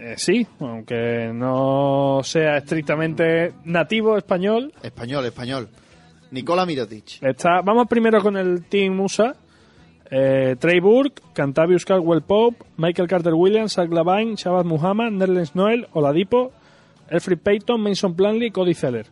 [0.04, 4.74] Eh, sí, aunque no sea estrictamente nativo español.
[4.82, 5.70] Español, español.
[6.32, 7.22] Nicola Mirotic.
[7.22, 9.36] Está, vamos primero con el Team USA.
[10.10, 15.88] Eh, Trey Burke, Cantavius Caldwell Pope, Michael Carter Williams, Zach Lavine, Shabazz Muhammad, Nerlens Noel,
[15.94, 16.52] Oladipo,
[17.08, 19.06] Elfrid Payton, Mason Plumlee, Cody Zeller.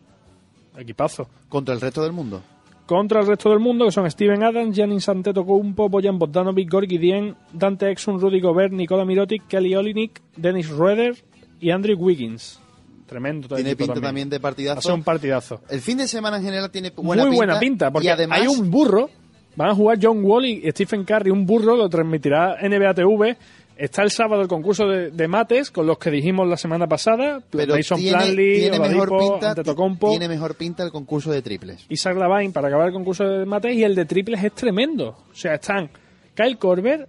[0.76, 1.28] Equipazo.
[1.48, 2.42] Contra el resto del mundo.
[2.90, 7.36] Contra el resto del mundo, que son Steven Adams, Giannis Antetokounmpo, Bojan Bogdanovic, Gorgi Dien,
[7.52, 11.14] Dante Exum, Rudy Gobert, Nikola Mirotic, Kelly Olynyk, Dennis Rueder
[11.60, 12.58] y Andrew Wiggins.
[13.06, 13.46] Tremendo.
[13.54, 14.74] Tiene pinta también de partidazo.
[14.74, 15.60] Va a ser un partidazo.
[15.68, 17.36] El fin de semana en general tiene buena Muy pinta.
[17.36, 19.08] buena pinta, porque además, hay un burro.
[19.54, 23.36] Van a jugar John Wall y Stephen Curry, un burro, lo transmitirá NBA TV.
[23.80, 27.42] Está el sábado el concurso de, de mates con los que dijimos la semana pasada.
[27.48, 30.10] pero Mason tiene, Plumlee, tiene mejor pinta, Antetokounmpo.
[30.10, 31.86] tiene mejor pinta el concurso de triples.
[31.88, 35.16] Isaac Lavine para acabar el concurso de mates y el de triples es tremendo.
[35.32, 35.88] O sea, están
[36.34, 37.08] Kyle Korver,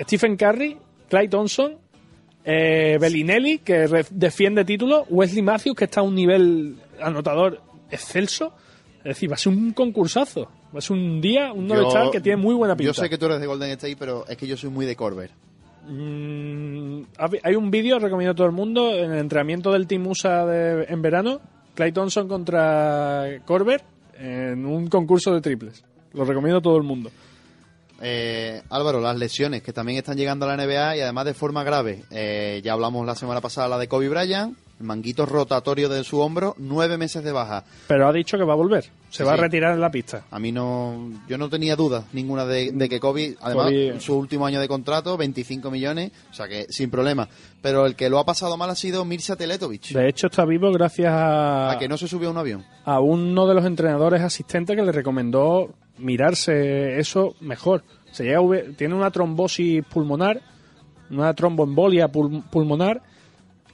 [0.00, 0.76] Stephen Curry,
[1.08, 1.78] Clay Thompson,
[2.44, 7.62] eh, Bellinelli, que defiende título, Wesley Matthews, que está a un nivel anotador
[7.92, 8.54] excelso.
[8.98, 10.50] Es decir, va a ser un concursazo.
[10.74, 12.88] Va a ser un día, un novedad que tiene muy buena pinta.
[12.88, 14.96] Yo sé que tú eres de Golden State, pero es que yo soy muy de
[14.96, 15.30] Corber.
[15.88, 17.02] Mm,
[17.42, 20.84] hay un vídeo, recomiendo a todo el mundo, en el entrenamiento del Team USA de-
[20.88, 21.40] en verano,
[21.74, 23.82] Clay Thompson contra Corber
[24.18, 25.84] en un concurso de triples.
[26.12, 27.10] Lo recomiendo a todo el mundo.
[28.00, 31.64] Eh, Álvaro, las lesiones que también están llegando a la NBA y además de forma
[31.64, 32.04] grave.
[32.10, 36.20] Eh, ya hablamos la semana pasada la de Kobe Bryant, el manguito rotatorio de su
[36.20, 37.64] hombro, nueve meses de baja.
[37.88, 38.84] Pero ha dicho que va a volver.
[39.10, 40.24] Se Sí, va a retirar en la pista.
[40.30, 44.14] A mí no, yo no tenía dudas ninguna de, de que Kobe, además, Kobe- su
[44.16, 47.26] último año de contrato, 25 millones, o sea que sin problema.
[47.62, 50.70] Pero el que lo ha pasado mal ha sido Mirza Teletovic, De hecho, está vivo
[50.70, 52.64] gracias a, a que no se subió a un avión.
[52.84, 57.82] a uno de los entrenadores asistentes que le recomendó mirarse eso mejor.
[58.12, 60.40] Se llega a tiene una trombosis pulmonar,
[61.10, 63.02] una tromboembolia pul- pulmonar,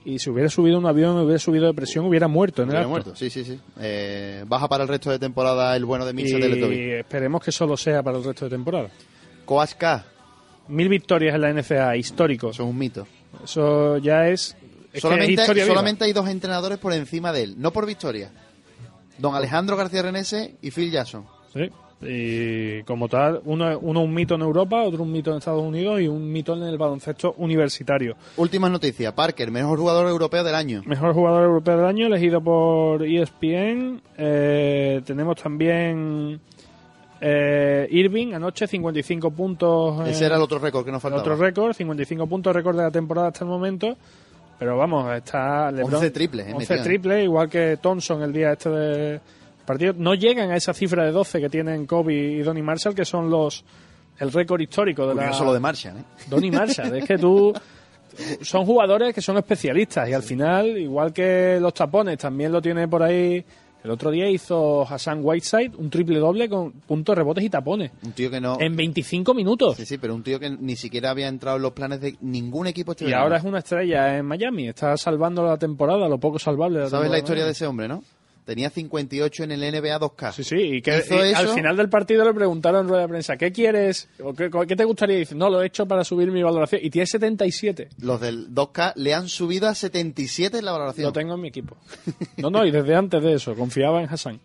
[0.04, 3.16] y si hubiera subido un avión, hubiera subido de presión, hubiera muerto en Hubiera muerto,
[3.16, 3.58] sí, sí, sí.
[3.80, 7.76] Eh, baja para el resto de temporada el bueno de Mirza Y esperemos que solo
[7.76, 8.88] sea para el resto de temporada.
[9.44, 10.04] Coach K,
[10.68, 12.50] Mil victorias en la NCAA, histórico.
[12.50, 13.06] eso es un mito.
[13.44, 14.50] Eso ya es.
[14.50, 14.56] es
[14.92, 18.30] que es solamente, solamente hay dos entrenadores por encima de él, no por victoria.
[19.18, 21.24] Don Alejandro García Renese y Phil Jackson.
[21.52, 21.70] Sí.
[22.06, 26.00] Y como tal, uno, uno un mito en Europa, otro un mito en Estados Unidos
[26.00, 28.16] y un mito en el baloncesto universitario.
[28.36, 29.12] Últimas noticias.
[29.12, 30.82] Parker, mejor jugador europeo del año.
[30.86, 34.02] Mejor jugador europeo del año, elegido por ESPN.
[34.16, 36.40] Eh, tenemos también
[37.20, 40.06] eh, Irving, anoche, 55 puntos.
[40.06, 41.22] Ese eh, era el otro récord que nos faltaba.
[41.22, 43.96] Otro récord, 55 puntos récord de la temporada hasta el momento.
[44.58, 46.84] Pero vamos, está LeBron, 11 triples, eh, 11 metió, eh.
[46.86, 49.20] triples, igual que Thompson el día este de
[49.64, 49.94] partido.
[49.96, 53.30] No llegan a esa cifra de 12 que tienen Kobe y Donny Marshall, que son
[53.30, 53.64] los
[54.18, 55.22] el récord histórico de la...
[55.22, 56.04] Curioso lo de Marshall, ¿eh?
[56.28, 57.52] Donny Marshall, es que tú...
[58.42, 62.86] Son jugadores que son especialistas y al final, igual que los tapones, también lo tiene
[62.88, 63.44] por ahí...
[63.82, 67.90] El otro día hizo Hassan Whiteside un triple doble con puntos, rebotes y tapones.
[68.02, 68.56] Un tío que no...
[68.58, 69.76] En 25 minutos.
[69.76, 72.66] Sí, sí, pero un tío que ni siquiera había entrado en los planes de ningún
[72.66, 73.24] equipo este Y verano.
[73.24, 74.68] ahora es una estrella en Miami.
[74.68, 76.78] Está salvando la temporada, lo poco salvable.
[76.78, 78.02] de la ¿Sabes la historia de ese hombre, no?
[78.44, 80.32] Tenía 58 en el NBA 2K.
[80.32, 83.36] Sí, sí, y que y al final del partido le preguntaron en rueda de prensa,
[83.38, 84.08] ¿qué quieres?
[84.22, 85.16] ¿O qué, qué te gustaría?
[85.16, 86.82] Y dice, no, lo he hecho para subir mi valoración.
[86.84, 87.88] Y tiene 77.
[88.00, 91.06] Los del 2K le han subido a 77 en la valoración.
[91.06, 91.76] Lo tengo en mi equipo.
[92.36, 94.40] No, no, y desde antes de eso, confiaba en Hassan.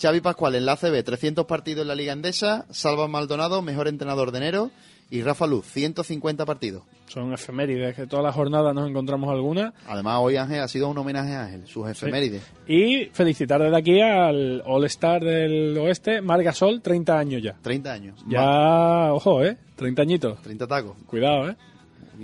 [0.00, 2.66] Xavi Pascual en la ACB, 300 partidos en la Liga Endesa.
[2.70, 4.70] Salva Maldonado, mejor entrenador de enero.
[5.10, 6.84] Y Rafa Luz, 150 partidos.
[7.06, 9.74] Son efemérides, que todas las jornadas nos encontramos alguna.
[9.88, 12.42] Además, hoy Ángel ha sido un homenaje a Ángel, sus efemérides.
[12.68, 17.56] Y felicitar desde aquí al All-Star del Oeste, Marc Gasol, 30 años ya.
[17.60, 18.24] 30 años.
[18.28, 19.56] Ya, ojo, ¿eh?
[19.74, 20.42] 30 añitos.
[20.42, 20.96] 30 tacos.
[21.06, 21.56] Cuidado, ¿eh?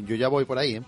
[0.05, 0.83] Yo ya voy por ahí, ¿eh?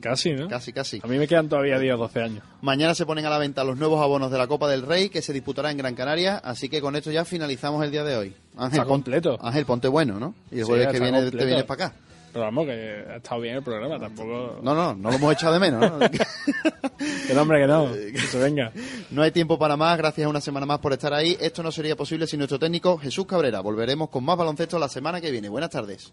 [0.00, 0.48] Casi, ¿no?
[0.48, 1.00] Casi, casi.
[1.02, 2.44] A mí me quedan todavía 10 o 12 años.
[2.60, 5.22] Mañana se ponen a la venta los nuevos abonos de la Copa del Rey que
[5.22, 8.34] se disputará en Gran Canaria, así que con esto ya finalizamos el día de hoy.
[8.56, 9.38] Ángel, Está completo.
[9.40, 10.34] Ángel, ponte bueno, ¿no?
[10.50, 11.96] Y el Sí, jueves que viene te vienes para acá.
[12.32, 12.72] Pero vamos, que
[13.10, 14.58] ha estado bien el programa, tampoco...
[14.62, 15.98] No, no, no lo hemos echado de menos, ¿no?
[17.26, 17.92] Que no, hombre, que no.
[18.12, 18.72] Que se venga.
[19.10, 21.36] No hay tiempo para más, gracias una semana más por estar ahí.
[21.40, 23.60] Esto no sería posible sin nuestro técnico Jesús Cabrera.
[23.60, 25.48] Volveremos con más baloncesto la semana que viene.
[25.50, 26.12] Buenas tardes.